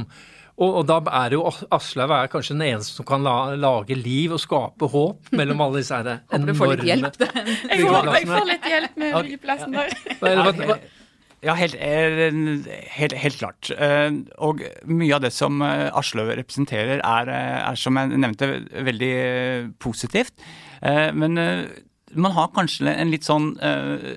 og, 0.62 0.76
og 0.82 0.86
da 0.88 1.00
er 1.24 1.36
jo 1.36 1.44
Aslaug 1.74 2.12
er 2.16 2.32
kanskje 2.32 2.56
den 2.56 2.66
eneste 2.70 3.00
som 3.00 3.08
kan 3.08 3.24
la, 3.26 3.36
lage 3.58 3.96
liv 3.98 4.36
og 4.36 4.42
skape 4.44 4.90
håp 4.94 5.32
mellom 5.36 5.64
alle 5.66 5.82
disse 5.82 5.98
her 5.98 6.20
Håper 6.32 6.48
du 6.52 6.56
får 6.60 6.74
litt 6.76 6.90
hjelp. 6.92 7.22
Jeg 7.72 7.86
håper 7.88 8.18
jeg 8.20 8.32
får 8.32 8.50
litt 8.52 8.68
hjelp 8.76 9.00
med 9.04 9.16
byggeplassen 9.20 9.78
der. 9.80 9.96
Hva- 10.22 10.82
Ja, 11.42 11.56
helt, 11.58 11.74
eh, 11.74 12.30
helt, 12.94 13.14
helt 13.18 13.38
klart. 13.40 13.72
Eh, 13.74 14.12
Og 14.38 14.62
mye 14.86 15.16
av 15.16 15.24
det 15.24 15.32
som 15.34 15.62
eh, 15.66 15.90
Aslaug 15.98 16.30
representerer, 16.38 17.02
er, 17.02 17.32
er, 17.34 17.76
som 17.76 17.98
jeg 17.98 18.14
nevnte, 18.14 18.50
veldig 18.86 19.74
positivt. 19.82 20.34
Men 20.82 21.38
man 22.18 22.34
har 22.34 22.48
kanskje 22.56 22.90
en 22.90 23.12
litt 23.14 23.28
sånn 23.28 23.52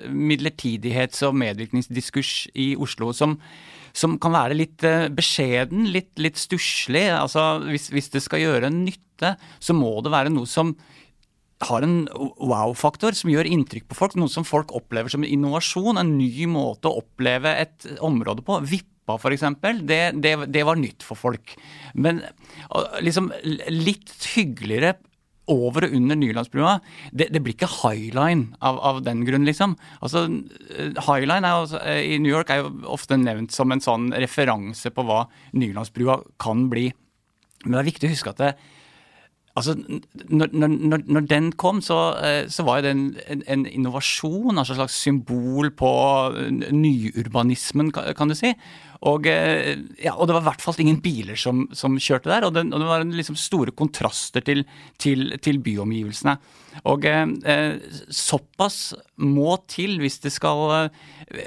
midlertidighets- 0.09 1.21
og 1.27 1.35
medvirkningsdiskurs 1.37 2.47
i 2.57 2.71
Oslo 2.81 3.11
som, 3.13 3.35
som 3.93 4.15
kan 4.17 4.33
være 4.33 4.57
litt 4.57 4.81
beskjeden, 5.13 5.85
litt, 5.93 6.09
litt 6.17 6.41
stusslig. 6.41 7.05
Altså, 7.13 7.59
hvis, 7.69 7.91
hvis 7.93 8.09
det 8.15 8.23
skal 8.25 8.41
gjøre 8.41 8.73
nytte, 8.73 9.35
så 9.61 9.77
må 9.77 9.93
det 10.01 10.15
være 10.15 10.33
noe 10.33 10.49
som 10.49 10.73
har 11.63 11.85
en 11.85 12.03
wow-faktor 12.11 13.15
som 13.15 13.31
gjør 13.31 13.47
inntrykk 13.47 13.87
på 13.89 13.97
folk. 13.97 14.17
Noe 14.19 14.31
som 14.31 14.47
folk 14.47 14.73
opplever 14.75 15.11
som 15.11 15.23
en 15.23 15.31
innovasjon. 15.31 15.99
En 16.01 16.17
ny 16.17 16.47
måte 16.51 16.91
å 16.91 16.99
oppleve 16.99 17.53
et 17.61 17.87
område 18.03 18.43
på. 18.45 18.59
Vippa 18.67 19.15
f.eks. 19.15 19.45
Det, 19.87 20.01
det, 20.19 20.35
det 20.51 20.63
var 20.67 20.79
nytt 20.79 21.05
for 21.05 21.19
folk. 21.19 21.55
Men 21.93 22.23
liksom 23.05 23.31
litt 23.71 24.11
hyggeligere 24.35 24.97
over 25.51 25.85
og 25.85 25.93
under 25.93 26.17
Nylandsbrua, 26.17 26.79
det, 27.13 27.29
det 27.33 27.41
blir 27.43 27.53
ikke 27.53 27.69
highline 27.69 28.55
av, 28.65 28.79
av 28.81 29.01
den 29.05 29.23
grunn, 29.27 29.45
liksom. 29.45 29.75
Altså, 30.01 30.25
uh, 30.25 31.01
Highline 31.05 31.51
også, 31.61 31.81
uh, 31.83 32.01
i 32.01 32.17
New 32.21 32.31
York 32.31 32.49
er 32.49 32.63
jo 32.63 32.71
ofte 32.95 33.17
nevnt 33.21 33.53
som 33.53 33.73
en 33.73 33.83
sånn 33.83 34.09
referanse 34.17 34.89
på 34.93 35.05
hva 35.05 35.25
Nylandsbrua 35.57 36.17
kan 36.41 36.65
bli. 36.71 36.87
Men 37.65 37.77
det 37.77 37.83
er 37.83 37.91
viktig 37.91 38.09
å 38.09 38.15
huske 38.15 38.33
at 38.33 38.41
det, 38.41 38.55
Altså, 39.55 39.77
når, 40.27 40.49
når, 40.51 41.03
når, 41.07 41.27
den 41.31 41.45
kom, 41.55 41.79
så, 41.83 41.99
eh, 42.19 42.49
så 42.51 42.65
var 42.67 42.81
det 42.83 42.91
en, 42.91 43.05
en, 43.31 43.43
en 43.47 43.61
innovasjon, 43.69 44.57
altså 44.57 44.75
et 44.75 44.81
slags 44.81 44.97
symbol 44.99 45.71
på 45.71 45.91
nyurbanismen, 46.75 47.93
kan 47.95 48.31
du 48.31 48.35
si. 48.35 48.51
Og, 49.05 49.27
eh, 49.29 49.77
ja, 50.01 50.15
og 50.15 50.27
det 50.27 50.35
var 50.35 50.43
i 50.43 50.47
hvert 50.49 50.63
fall 50.63 50.81
ingen 50.81 50.99
biler 51.03 51.39
som, 51.39 51.65
som 51.75 51.95
kjørte 52.01 52.31
der, 52.31 52.47
og 52.47 52.55
det, 52.55 52.65
og 52.71 52.81
det 52.81 52.89
var 52.89 53.05
liksom 53.05 53.37
store 53.39 53.71
kontraster 53.77 54.43
til, 54.43 54.65
til, 55.01 55.37
til 55.43 55.61
byomgivelsene. 55.63 56.35
Og 56.91 57.05
eh, 57.07 57.77
såpass 58.11 58.79
må 59.23 59.55
til 59.71 60.01
hvis 60.01 60.19
skal 60.33 60.89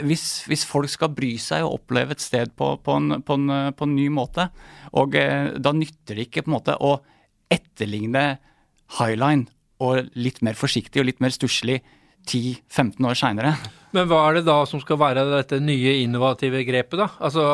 hvis, 0.07 0.25
hvis, 0.49 0.64
folk 0.66 0.90
skal 0.90 1.12
bry 1.14 1.35
seg 1.40 1.66
og 1.66 1.81
oppleve 1.83 2.16
et 2.16 2.25
sted 2.25 2.55
på, 2.57 2.73
på, 2.85 2.97
en, 2.97 3.21
på, 3.21 3.37
på 3.77 3.88
en, 3.88 3.94
ny 3.94 4.09
måte. 4.12 4.49
Og 4.97 5.14
eh, 5.18 5.55
da 5.59 5.75
nytter 5.77 6.18
det 6.18 6.29
ikke 6.29 6.47
på 6.47 6.53
en 6.53 6.59
måte 6.59 6.79
å 6.81 6.99
etterligne 7.52 8.38
Highline 8.98 9.48
og 9.84 10.11
litt 10.18 10.40
mer 10.44 10.56
forsiktig 10.58 11.00
og 11.02 11.08
litt 11.08 11.22
mer 11.22 11.34
stusslig 11.34 11.80
10-15 12.28 13.06
år 13.08 13.16
seinere. 13.16 13.52
Men 13.96 14.08
hva 14.11 14.20
er 14.28 14.38
det 14.38 14.48
da 14.48 14.58
som 14.68 14.82
skal 14.82 14.98
være 15.00 15.24
dette 15.30 15.61
nye 15.64 15.94
innovative 16.02 16.61
grepet, 16.68 16.98
da? 17.00 17.08
Altså, 17.24 17.44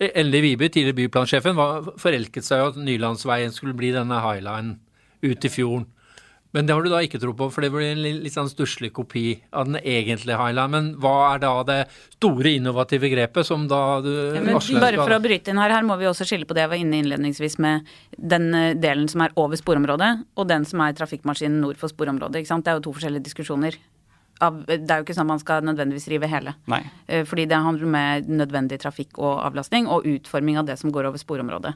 Elly 0.00 0.40
Vibe, 0.44 0.70
tidligere 0.72 0.96
byplansjefen, 1.02 1.58
forelsket 2.00 2.46
seg 2.46 2.62
jo 2.62 2.70
at 2.70 2.80
Nylandsveien 2.80 3.52
skulle 3.52 3.76
bli 3.76 3.92
denne 3.96 4.22
Highline 4.24 4.78
ut 5.26 5.44
i 5.44 5.52
fjorden. 5.52 5.88
Men 6.56 6.64
det 6.64 6.72
har 6.72 6.84
du 6.84 6.88
da 6.88 7.02
ikke 7.04 7.20
tro 7.20 7.34
på, 7.36 7.50
for 7.52 7.64
det 7.64 7.68
blir 7.74 7.90
en 7.90 8.00
litt 8.00 8.32
sånn 8.32 8.48
stusslig 8.48 8.88
kopi 8.96 9.34
av 9.52 9.68
den 9.68 9.76
egentlige 9.82 10.38
Highland. 10.40 10.72
Men 10.72 10.86
hva 11.02 11.34
er 11.34 11.42
da 11.42 11.50
det 11.68 11.78
store 12.16 12.54
innovative 12.56 13.10
grepet 13.12 13.46
som 13.46 13.66
da 13.68 13.82
du 14.04 14.10
ja, 14.38 14.44
Bare 14.80 15.02
for 15.02 15.16
å 15.18 15.20
bryte 15.22 15.52
inn 15.52 15.60
her, 15.60 15.74
her 15.76 15.84
må 15.84 15.98
vi 16.00 16.08
også 16.08 16.24
skille 16.28 16.48
på 16.48 16.56
det 16.56 16.64
jeg 16.64 16.72
var 16.72 16.80
inne 16.80 17.02
innledningsvis 17.02 17.58
med 17.60 17.92
den 18.16 18.48
delen 18.80 19.10
som 19.12 19.26
er 19.26 19.36
over 19.36 19.60
sporområdet, 19.60 20.10
og 20.40 20.48
den 20.48 20.64
som 20.68 20.80
er 20.86 20.96
trafikkmaskinen 20.96 21.60
nord 21.60 21.76
for 21.80 21.92
sporområdet. 21.92 22.40
ikke 22.40 22.54
sant? 22.54 22.64
Det 22.64 22.72
er 22.72 22.80
jo 22.80 22.88
to 22.88 22.96
forskjellige 22.96 23.28
diskusjoner. 23.28 23.76
Av, 24.44 24.58
det 24.68 24.86
er 24.86 25.00
jo 25.00 25.04
ikke 25.06 25.16
sånn 25.16 25.26
man 25.26 25.40
skal 25.42 25.64
nødvendigvis 25.66 26.08
rive 26.12 26.28
hele. 26.30 26.52
Nei. 26.70 26.80
Fordi 27.26 27.46
det 27.50 27.58
handler 27.64 27.90
med 27.90 28.28
nødvendig 28.30 28.78
trafikk 28.82 29.18
og 29.18 29.40
avlastning, 29.42 29.88
og 29.90 30.06
utforming 30.06 30.60
av 30.60 30.68
det 30.68 30.76
som 30.78 30.92
går 30.94 31.08
over 31.10 31.18
sporområdet. 31.18 31.74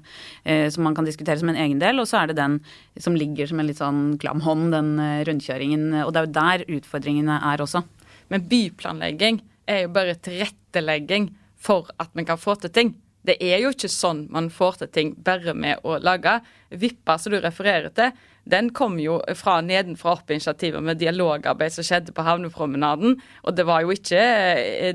Som 0.74 0.86
man 0.86 0.94
kan 0.94 1.08
diskutere 1.08 1.40
som 1.40 1.50
en 1.50 1.58
egen 1.58 1.82
del. 1.82 1.98
Og 1.98 2.06
så 2.10 2.20
er 2.20 2.30
det 2.30 2.38
den 2.38 2.60
som 3.02 3.18
ligger 3.18 3.50
som 3.50 3.58
en 3.58 3.66
litt 3.66 3.82
sånn 3.82 4.02
klam 4.22 4.44
hånd, 4.46 4.70
den 4.76 4.94
rundkjøringen. 5.26 5.88
Og 6.04 6.14
det 6.14 6.22
er 6.22 6.28
jo 6.28 6.36
der 6.38 6.66
utfordringene 6.78 7.40
er 7.52 7.66
også. 7.66 7.82
Men 8.30 8.46
byplanlegging 8.48 9.42
er 9.68 9.84
jo 9.84 9.94
bare 9.94 10.18
tilrettelegging 10.22 11.32
for 11.62 11.90
at 12.02 12.14
vi 12.14 12.24
kan 12.26 12.40
få 12.40 12.56
til 12.62 12.72
ting. 12.74 12.94
Det 13.22 13.36
er 13.38 13.60
jo 13.62 13.70
ikke 13.70 13.90
sånn 13.90 14.24
man 14.34 14.48
får 14.50 14.80
til 14.80 14.88
ting 14.94 15.10
bare 15.22 15.54
med 15.54 15.84
å 15.86 15.98
lage. 16.02 16.40
Vippa 16.74 17.18
som 17.22 17.34
du 17.34 17.38
refererer 17.38 17.92
til, 17.94 18.10
den 18.48 18.70
kom 18.74 18.96
jo 18.98 19.20
fra 19.38 19.60
nedenfra 19.62 20.16
opp-initiativet 20.16 20.82
med 20.82 20.98
dialogarbeid 20.98 21.74
som 21.74 21.86
skjedde 21.86 22.14
på 22.14 22.24
havnepromenaden. 22.26 23.14
Og 23.46 23.56
det 23.56 23.66
var 23.68 23.84
jo 23.84 23.94
ikke, 23.94 24.22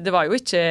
det 0.03 0.13
var 0.13 0.27
jo 0.27 0.36
ikke 0.36 0.63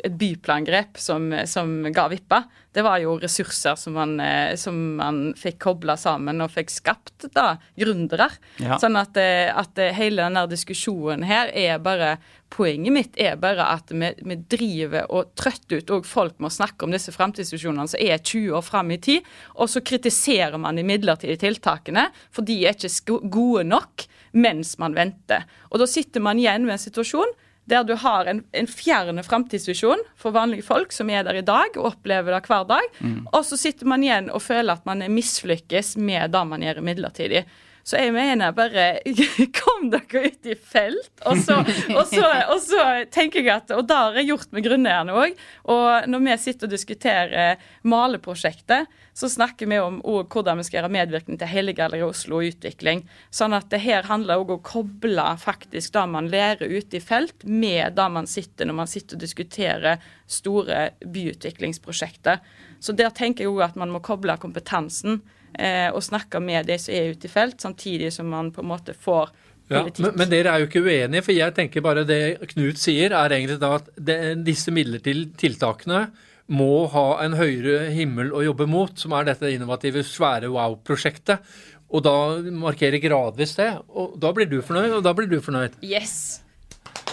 et 0.00 0.16
byplangrep 0.16 1.00
som, 1.00 1.28
som 1.44 1.82
ga 1.92 2.06
Vippa. 2.12 2.46
Det 2.76 2.84
var 2.84 3.00
jo 3.00 3.14
ressurser 3.16 3.78
som 3.80 3.94
man, 3.96 4.18
som 4.60 4.80
man 4.98 5.20
fikk 5.38 5.62
kobla 5.64 5.94
sammen 5.96 6.44
og 6.44 6.52
fikk 6.52 6.74
skapt 6.74 7.24
da, 7.32 7.54
gründere. 7.78 8.28
Ja. 8.60 8.76
Sånn 8.82 8.98
at, 9.00 9.16
at, 9.16 9.80
hele 9.96 10.26
denne 10.26 10.44
diskusjonen 10.50 11.24
her 11.24 11.48
er 11.56 11.80
bare 11.80 12.18
Poenget 12.46 12.94
mitt 12.94 13.16
er 13.18 13.34
bare 13.42 13.64
at 13.74 13.90
vi, 13.90 14.06
vi 14.22 14.36
driver 14.46 15.08
og 15.10 15.32
trøtter 15.38 15.80
ut 15.80 15.90
og 15.96 16.04
folk 16.06 16.36
med 16.38 16.52
å 16.52 16.54
snakke 16.54 16.86
om 16.86 16.92
disse 16.94 17.10
framtidsvisjonene 17.14 17.90
som 17.90 18.02
er 18.02 18.20
20 18.20 18.54
år 18.54 18.62
fram 18.62 18.92
i 18.94 19.00
tid, 19.02 19.26
og 19.58 19.70
så 19.72 19.82
kritiserer 19.82 20.54
man 20.62 20.78
de 20.78 20.84
midlertidige 20.86 21.42
tiltakene, 21.42 22.06
for 22.30 22.46
de 22.46 22.60
er 22.62 22.78
ikke 22.78 23.18
gode 23.34 23.66
nok 23.66 24.06
mens 24.38 24.76
man 24.78 24.94
venter. 24.94 25.42
Og 25.72 25.82
da 25.82 25.90
sitter 25.90 26.22
man 26.22 26.38
igjen 26.38 26.68
med 26.68 26.76
en 26.76 26.84
situasjon 26.86 27.34
der 27.66 27.84
du 27.84 27.94
har 27.98 28.28
en, 28.30 28.42
en 28.54 28.68
fjerne 28.70 29.22
framtidsvisjon 29.26 30.02
for 30.18 30.34
vanlige 30.34 30.66
folk 30.66 30.94
som 30.94 31.10
er 31.10 31.26
der 31.26 31.40
i 31.40 31.46
dag 31.46 31.74
og 31.76 31.92
opplever 31.92 32.36
det 32.36 32.46
hver 32.46 32.66
dag. 32.68 32.90
Mm. 33.00 33.24
Og 33.32 33.42
så 33.46 33.58
sitter 33.58 33.90
man 33.90 34.04
igjen 34.06 34.30
og 34.30 34.44
føler 34.44 34.78
at 34.78 34.86
man 34.86 35.02
mislykkes 35.10 35.96
med 35.98 36.30
det 36.34 36.44
man 36.46 36.62
gjør 36.62 36.82
midlertidig. 36.86 37.42
Så 37.86 38.00
jeg 38.00 38.10
mener 38.16 38.54
bare 38.56 38.98
Kom 39.60 39.90
dere 39.92 40.26
ut 40.26 40.48
i 40.48 40.56
felt. 40.58 41.12
Og 41.28 41.38
så, 41.38 41.60
og 41.94 42.02
så, 42.10 42.26
og 42.50 42.60
så 42.64 42.82
tenker 43.14 43.44
jeg 43.44 43.52
at 43.54 43.70
Og 43.76 43.86
det 43.86 43.98
har 43.98 44.18
jeg 44.18 44.30
gjort 44.32 44.54
med 44.56 44.66
grunneierne 44.66 45.14
òg. 45.14 45.36
Og 45.70 46.08
når 46.10 46.24
vi 46.24 46.38
sitter 46.42 46.66
og 46.66 46.74
diskuterer 46.74 47.62
maleprosjektet, 47.86 48.90
så 49.16 49.30
snakker 49.32 49.70
vi 49.70 49.78
om 49.80 50.00
hvordan 50.02 50.58
vi 50.58 50.66
skal 50.66 50.80
gjøre 50.80 50.92
medvirkning 50.92 51.38
til 51.40 51.48
hele 51.48 51.72
Galleri 51.76 52.04
Oslo 52.04 52.40
og 52.40 52.50
utvikling. 52.50 53.04
Sånn 53.32 53.54
at 53.56 53.70
det 53.72 53.80
her 53.86 54.08
handler 54.10 54.42
òg 54.42 54.50
om 54.50 54.58
å 54.58 54.66
koble 54.66 55.28
faktisk 55.40 55.94
det 55.94 56.04
man 56.10 56.28
lærer 56.32 56.66
ute 56.66 56.98
i 56.98 57.04
felt, 57.04 57.46
med 57.46 57.96
det 57.96 58.08
man 58.12 58.28
sitter 58.28 58.68
når 58.68 58.80
man 58.82 58.90
sitter 58.90 59.16
og 59.16 59.22
diskuterer 59.22 60.02
store 60.26 60.90
byutviklingsprosjekter. 61.06 62.42
Så 62.82 62.92
der 62.98 63.14
tenker 63.14 63.46
jeg 63.46 63.54
òg 63.54 63.64
at 63.70 63.80
man 63.80 63.94
må 63.94 64.02
koble 64.04 64.36
kompetansen 64.42 65.22
eh, 65.58 65.88
og 65.90 66.04
snakker 66.04 66.42
med 66.42 66.68
de 66.68 66.78
som 66.80 66.94
er 66.94 67.16
ute 67.16 67.28
i 67.28 67.32
felt, 67.32 67.60
samtidig 67.62 68.12
som 68.14 68.28
man 68.30 68.52
på 68.54 68.64
en 68.64 68.72
måte 68.74 68.94
får 68.94 69.34
ja, 69.66 69.80
men, 69.82 70.12
men, 70.14 70.28
dere 70.30 70.52
er 70.52 70.62
jo 70.62 70.68
ikke 70.68 70.84
uenige, 70.84 71.24
for 71.26 71.34
jeg 71.34 71.54
tenker 71.56 71.82
bare 71.82 72.04
det 72.06 72.20
Knut 72.52 72.78
sier, 72.78 73.10
er 73.10 73.34
egentlig 73.34 73.58
da 73.58 73.72
at 73.80 73.88
det, 73.98 74.18
disse 74.46 74.70
midlertidige 74.70 75.34
tiltakene 75.40 76.04
må 76.46 76.86
ha 76.92 77.06
en 77.24 77.34
høyere 77.34 77.88
himmel 77.90 78.30
å 78.30 78.44
jobbe 78.46 78.68
mot, 78.70 78.94
som 78.94 79.16
er 79.18 79.26
dette 79.26 79.50
innovative, 79.50 80.04
svære 80.06 80.52
wow-prosjektet. 80.54 81.42
Og 81.90 82.02
da 82.06 82.14
markerer 82.54 83.02
gradvis 83.02 83.56
det. 83.58 83.72
Og 83.90 84.14
da 84.22 84.30
blir 84.34 84.46
du 84.50 84.60
fornøyd, 84.62 85.00
og 85.00 85.02
da 85.06 85.14
blir 85.18 85.26
du 85.30 85.40
fornøyd. 85.42 85.80
Yes. 85.82 86.45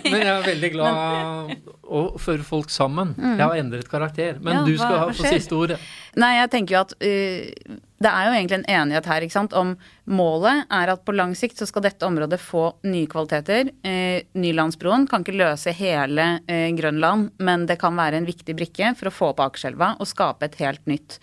men 0.09 0.19
jeg 0.19 0.31
er 0.33 0.45
veldig 0.49 0.71
glad 0.73 1.55
å 1.85 2.05
føre 2.19 2.45
folk 2.45 2.71
sammen. 2.73 3.13
Mm. 3.15 3.35
Jeg 3.37 3.43
har 3.45 3.57
endret 3.61 3.89
karakter. 3.89 4.39
Men 4.43 4.59
ja, 4.59 4.63
du 4.67 4.75
skal 4.79 4.97
ha 5.03 5.09
på 5.13 5.27
siste 5.27 5.55
ordet. 5.55 5.79
Nei, 6.19 6.35
jeg 6.39 6.51
tenker 6.53 6.75
jo 6.75 6.81
at 6.81 6.95
uh, 6.97 7.77
det 8.05 8.11
er 8.11 8.27
jo 8.27 8.33
egentlig 8.35 8.57
en 8.57 8.67
enighet 8.81 9.07
her 9.09 9.25
ikke 9.25 9.35
sant, 9.35 9.55
om 9.55 9.73
målet 10.09 10.65
er 10.73 10.91
at 10.91 11.05
på 11.07 11.15
lang 11.15 11.35
sikt 11.37 11.61
så 11.61 11.67
skal 11.69 11.85
dette 11.85 12.07
området 12.07 12.41
få 12.41 12.65
nye 12.89 13.07
kvaliteter. 13.11 13.71
Uh, 13.85 14.19
Nylandsbroen 14.35 15.07
kan 15.11 15.23
ikke 15.23 15.37
løse 15.37 15.75
hele 15.77 16.27
uh, 16.43 16.67
Grønland, 16.75 17.31
men 17.39 17.65
det 17.69 17.79
kan 17.81 17.95
være 17.97 18.19
en 18.19 18.27
viktig 18.27 18.57
brikke 18.57 18.91
for 18.99 19.11
å 19.11 19.15
få 19.15 19.31
opp 19.31 19.45
Akerselva 19.47 19.93
og 19.99 20.11
skape 20.11 20.49
et 20.49 20.59
helt 20.63 20.83
nytt 20.89 21.19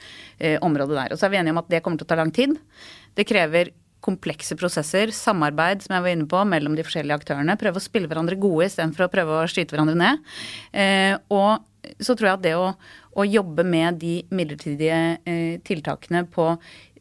område 0.65 0.97
der. 0.97 1.13
Og 1.15 1.21
så 1.21 1.29
er 1.29 1.31
vi 1.31 1.39
enige 1.39 1.55
om 1.55 1.61
at 1.61 1.69
det 1.71 1.79
kommer 1.85 2.01
til 2.01 2.09
å 2.09 2.11
ta 2.11 2.17
lang 2.19 2.33
tid. 2.35 2.57
Det 3.15 3.27
krever 3.29 3.71
komplekse 4.05 4.57
prosesser, 4.59 5.13
samarbeid 5.15 5.85
som 5.85 5.97
jeg 5.97 6.05
var 6.05 6.15
inne 6.17 6.29
på, 6.31 6.41
mellom 6.49 6.77
de 6.77 6.85
forskjellige 6.87 7.21
aktørene. 7.23 7.59
Prøve 7.61 7.79
å 7.81 7.85
spille 7.85 8.11
hverandre 8.11 8.39
gode 8.41 8.69
istedenfor 8.69 9.07
å 9.07 9.13
prøve 9.13 9.41
å 9.41 9.51
skyte 9.51 9.77
hverandre 9.77 9.99
ned. 9.99 10.33
Eh, 10.75 11.15
og 11.33 11.63
så 11.99 12.15
tror 12.15 12.29
jeg 12.29 12.39
at 12.39 12.45
det 12.45 12.55
å, 12.59 12.73
å 13.19 13.27
jobbe 13.27 13.65
med 13.67 14.01
de 14.03 14.15
midlertidige 14.35 14.99
eh, 15.29 15.61
tiltakene 15.67 16.25
på 16.31 16.53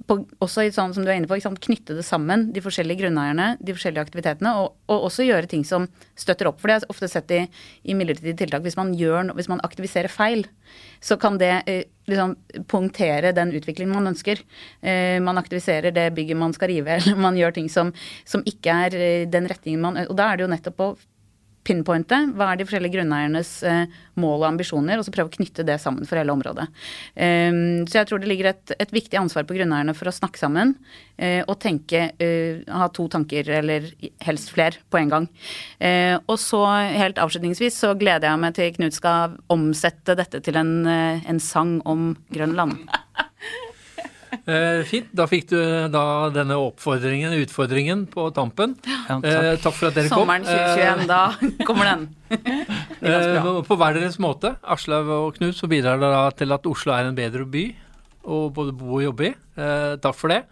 på, 0.08 0.18
også 0.44 0.66
sånn 0.74 0.94
som 0.96 1.06
du 1.06 1.12
er 1.12 1.20
inne 1.20 1.30
på, 1.30 1.38
knytte 1.40 1.96
det 1.98 2.06
sammen, 2.06 2.50
de 2.56 2.64
forskjellige 2.64 3.04
grunneierne, 3.04 3.56
de 3.62 3.76
forskjellige 3.76 4.06
aktivitetene, 4.08 4.54
og, 4.60 4.74
og, 4.90 5.08
også 5.08 5.26
gjøre 5.28 5.50
ting 5.52 5.64
som 5.68 5.88
støtter 6.20 6.50
opp. 6.50 6.60
For 6.62 6.72
det 6.72 6.78
er 6.78 6.92
ofte 6.92 7.10
sett 7.12 7.32
i, 7.36 7.42
i 7.84 7.96
midlertidige 7.98 8.42
tiltak. 8.44 8.66
Hvis 8.66 8.78
man, 8.80 8.94
gjør, 8.98 9.34
hvis 9.38 9.50
man 9.52 9.64
aktiviserer 9.68 10.12
feil, 10.12 10.46
så 11.04 11.18
kan 11.22 11.38
det 11.42 11.54
eh, 11.70 11.84
liksom 12.10 12.36
punktere 12.72 13.34
den 13.36 13.54
utviklingen 13.58 13.96
man 13.96 14.14
ønsker. 14.14 14.44
Eh, 14.82 15.18
man 15.24 15.40
aktiviserer 15.42 15.96
det 15.96 16.10
bygget 16.18 16.40
man 16.40 16.56
skal 16.58 16.74
rive, 16.74 16.96
eller 17.00 17.22
man 17.22 17.40
gjør 17.40 17.58
ting 17.60 17.72
som, 17.72 17.94
som 18.28 18.46
ikke 18.50 18.78
er 18.88 19.00
eh, 19.00 19.30
den 19.32 19.50
retningen 19.52 19.82
man 19.84 20.04
Og 20.08 20.16
da 20.18 20.32
er 20.32 20.40
det 20.40 20.48
jo 20.48 20.54
nettopp 20.56 20.86
å 20.86 20.94
pinpointe 21.68 22.18
hva 22.36 22.52
er 22.52 22.60
de 22.60 22.66
forskjellige 22.66 22.96
grunneiernes 22.96 23.52
eh, 23.68 24.00
mål 24.22 24.42
og 24.42 24.48
ambisjoner, 24.50 25.00
og 25.00 25.06
så 25.06 25.14
prøve 25.14 25.30
å 25.30 25.36
knytte 25.36 25.66
det 25.68 25.78
sammen 25.82 26.08
for 26.10 26.20
hele 26.20 26.34
området. 26.34 26.68
Um, 27.16 27.84
så 27.90 28.02
jeg 28.02 28.10
tror 28.10 28.22
det 28.22 28.30
ligger 28.32 28.52
et, 28.52 28.74
et, 28.78 28.92
viktig 28.92 29.20
ansvar 29.20 29.46
på 29.48 29.56
grunneierne 29.56 29.96
for 29.98 30.10
å 30.10 30.16
snakke 30.16 30.42
sammen 30.42 30.74
uh, 31.22 31.42
og 31.46 31.56
tenke 31.64 32.10
uh, 32.12 32.62
Ha 32.82 32.90
to 32.94 33.08
tanker, 33.12 33.48
eller 33.62 33.88
helst 34.26 34.52
flere, 34.54 34.82
på 34.92 35.00
en 35.00 35.14
gang. 35.14 35.30
Uh, 35.78 36.18
og 36.26 36.38
så 36.42 36.64
helt 36.98 37.22
avslutningsvis 37.22 37.80
så 37.84 37.94
gleder 38.00 38.32
jeg 38.32 38.44
meg 38.44 38.58
til 38.58 38.76
Knut 38.78 38.98
skal 38.98 39.38
omsette 39.54 40.18
dette 40.18 40.42
til 40.44 40.60
en, 40.60 40.74
en 40.88 41.44
sang 41.44 41.78
om 41.88 42.12
Grønland. 42.34 42.80
Eh, 44.32 44.82
fint. 44.88 45.10
Da 45.16 45.28
fikk 45.30 45.50
du 45.52 45.58
eh, 45.60 45.88
da 45.92 46.04
denne 46.34 46.58
oppfordringen, 46.60 47.36
utfordringen, 47.44 48.06
på 48.12 48.30
tampen. 48.36 48.78
Ja, 48.88 49.20
takk. 49.20 49.28
Eh, 49.28 49.50
takk. 49.62 49.76
for 49.78 49.90
at 49.90 49.98
dere 50.00 50.12
Sommeren 50.12 50.46
kom. 50.46 50.52
Sommeren 50.52 51.06
2021, 51.06 51.08
da 51.12 51.66
kommer 51.68 51.90
den. 51.92 52.06
eh, 53.12 53.50
på 53.68 53.78
hver 53.80 54.00
deres 54.00 54.20
måte, 54.24 54.56
Aslaug 54.64 55.12
og 55.18 55.40
Knut, 55.40 55.58
så 55.58 55.70
bidrar 55.72 56.00
dere 56.02 56.24
til 56.40 56.56
at 56.56 56.70
Oslo 56.70 56.96
er 56.96 57.10
en 57.10 57.18
bedre 57.18 57.48
by 57.50 57.66
å 58.22 58.44
både 58.54 58.76
bo 58.78 58.96
og 59.00 59.06
jobbe 59.10 59.32
i. 59.32 59.34
Eh, 59.58 59.96
takk 60.02 60.18
for 60.18 60.34
det. 60.34 60.44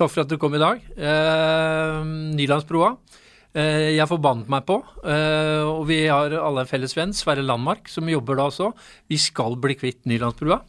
Takk 0.00 0.12
for 0.12 0.24
at 0.24 0.32
du 0.32 0.38
kom 0.40 0.56
i 0.56 0.62
dag. 0.62 0.82
Eh, 0.96 2.02
Nylandsbroa. 2.38 2.96
Jeg 3.58 4.06
forbannet 4.06 4.46
meg 4.52 4.66
på, 4.68 4.74
og 4.76 5.80
vi 5.88 5.96
har 6.04 6.34
alle 6.36 6.62
en 6.62 6.68
felles 6.68 6.92
venn, 6.94 7.14
Sverre 7.16 7.42
Landmark, 7.42 7.88
som 7.90 8.06
jobber 8.06 8.36
da 8.38 8.44
også. 8.52 8.68
Vi 9.10 9.16
skal 9.18 9.56
bli 9.58 9.74
kvitt 9.74 10.04
Nylandsbrua. 10.06 10.60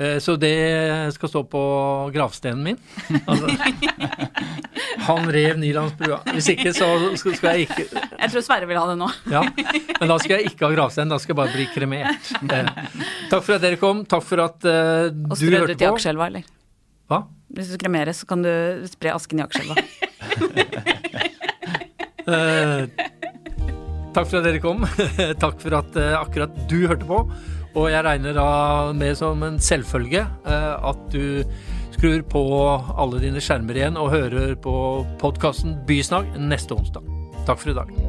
Eh, 0.00 0.18
så 0.18 0.36
det 0.36 1.12
skal 1.12 1.28
stå 1.28 1.42
på 1.44 1.62
gravstenen 2.14 2.62
min. 2.64 2.78
Altså, 3.26 3.50
han 5.08 5.28
rev 5.32 5.58
Nylandsbrua. 5.60 6.22
Hvis 6.32 6.48
ikke, 6.54 6.72
så 6.72 6.88
skal 7.18 7.58
jeg 7.58 7.66
ikke 7.66 7.84
Jeg 7.90 8.32
tror 8.32 8.44
Sverre 8.46 8.68
vil 8.70 8.80
ha 8.80 8.86
det 8.88 8.96
nå. 9.00 9.10
Ja, 9.28 9.42
Men 9.98 10.12
da 10.14 10.16
skal 10.22 10.38
jeg 10.38 10.54
ikke 10.54 10.70
ha 10.70 10.72
gravstein, 10.72 11.12
da 11.12 11.20
skal 11.20 11.34
jeg 11.34 11.40
bare 11.42 11.56
bli 11.56 11.68
kremert. 11.74 12.32
Eh, 12.50 12.66
takk 13.30 13.44
for 13.44 13.54
at 13.54 13.62
dere 13.62 13.76
kom. 13.78 14.00
Takk 14.08 14.24
for 14.26 14.40
at 14.42 14.64
uh, 14.64 15.10
du 15.12 15.28
hørte 15.28 15.28
på. 15.28 15.34
Og 15.34 15.38
strø 15.38 15.60
det 15.68 15.76
ut 15.76 15.82
i 15.84 15.86
Akerselva, 15.86 16.26
eller? 16.30 16.48
Hva? 17.10 17.20
Hvis 17.54 17.70
du 17.70 17.76
kremeres, 17.80 18.22
så 18.22 18.28
kan 18.30 18.42
du 18.42 18.50
spre 18.90 19.12
asken 19.14 19.42
i 19.42 19.44
akselva. 19.44 19.76
uh, 22.26 22.88
takk 24.16 24.26
for 24.26 24.40
at 24.40 24.48
dere 24.48 24.62
kom. 24.64 24.82
takk 25.44 25.62
for 25.62 25.78
at 25.78 26.00
uh, 26.00 26.18
akkurat 26.24 26.60
du 26.72 26.78
hørte 26.90 27.06
på. 27.06 27.22
Og 27.78 27.90
jeg 27.92 28.02
regner 28.06 28.34
da 28.34 28.48
med 28.96 29.14
som 29.18 29.42
en 29.46 29.60
selvfølge 29.62 30.24
eh, 30.26 30.88
at 30.90 31.04
du 31.12 31.42
skrur 31.94 32.22
på 32.32 32.44
alle 32.98 33.20
dine 33.22 33.42
skjermer 33.44 33.78
igjen 33.78 34.00
og 34.00 34.14
hører 34.14 34.56
på 34.58 34.74
podkasten 35.22 35.78
Bysnakk 35.88 36.32
neste 36.40 36.78
onsdag. 36.78 37.06
Takk 37.46 37.62
for 37.62 37.74
i 37.74 37.78
dag. 37.82 37.99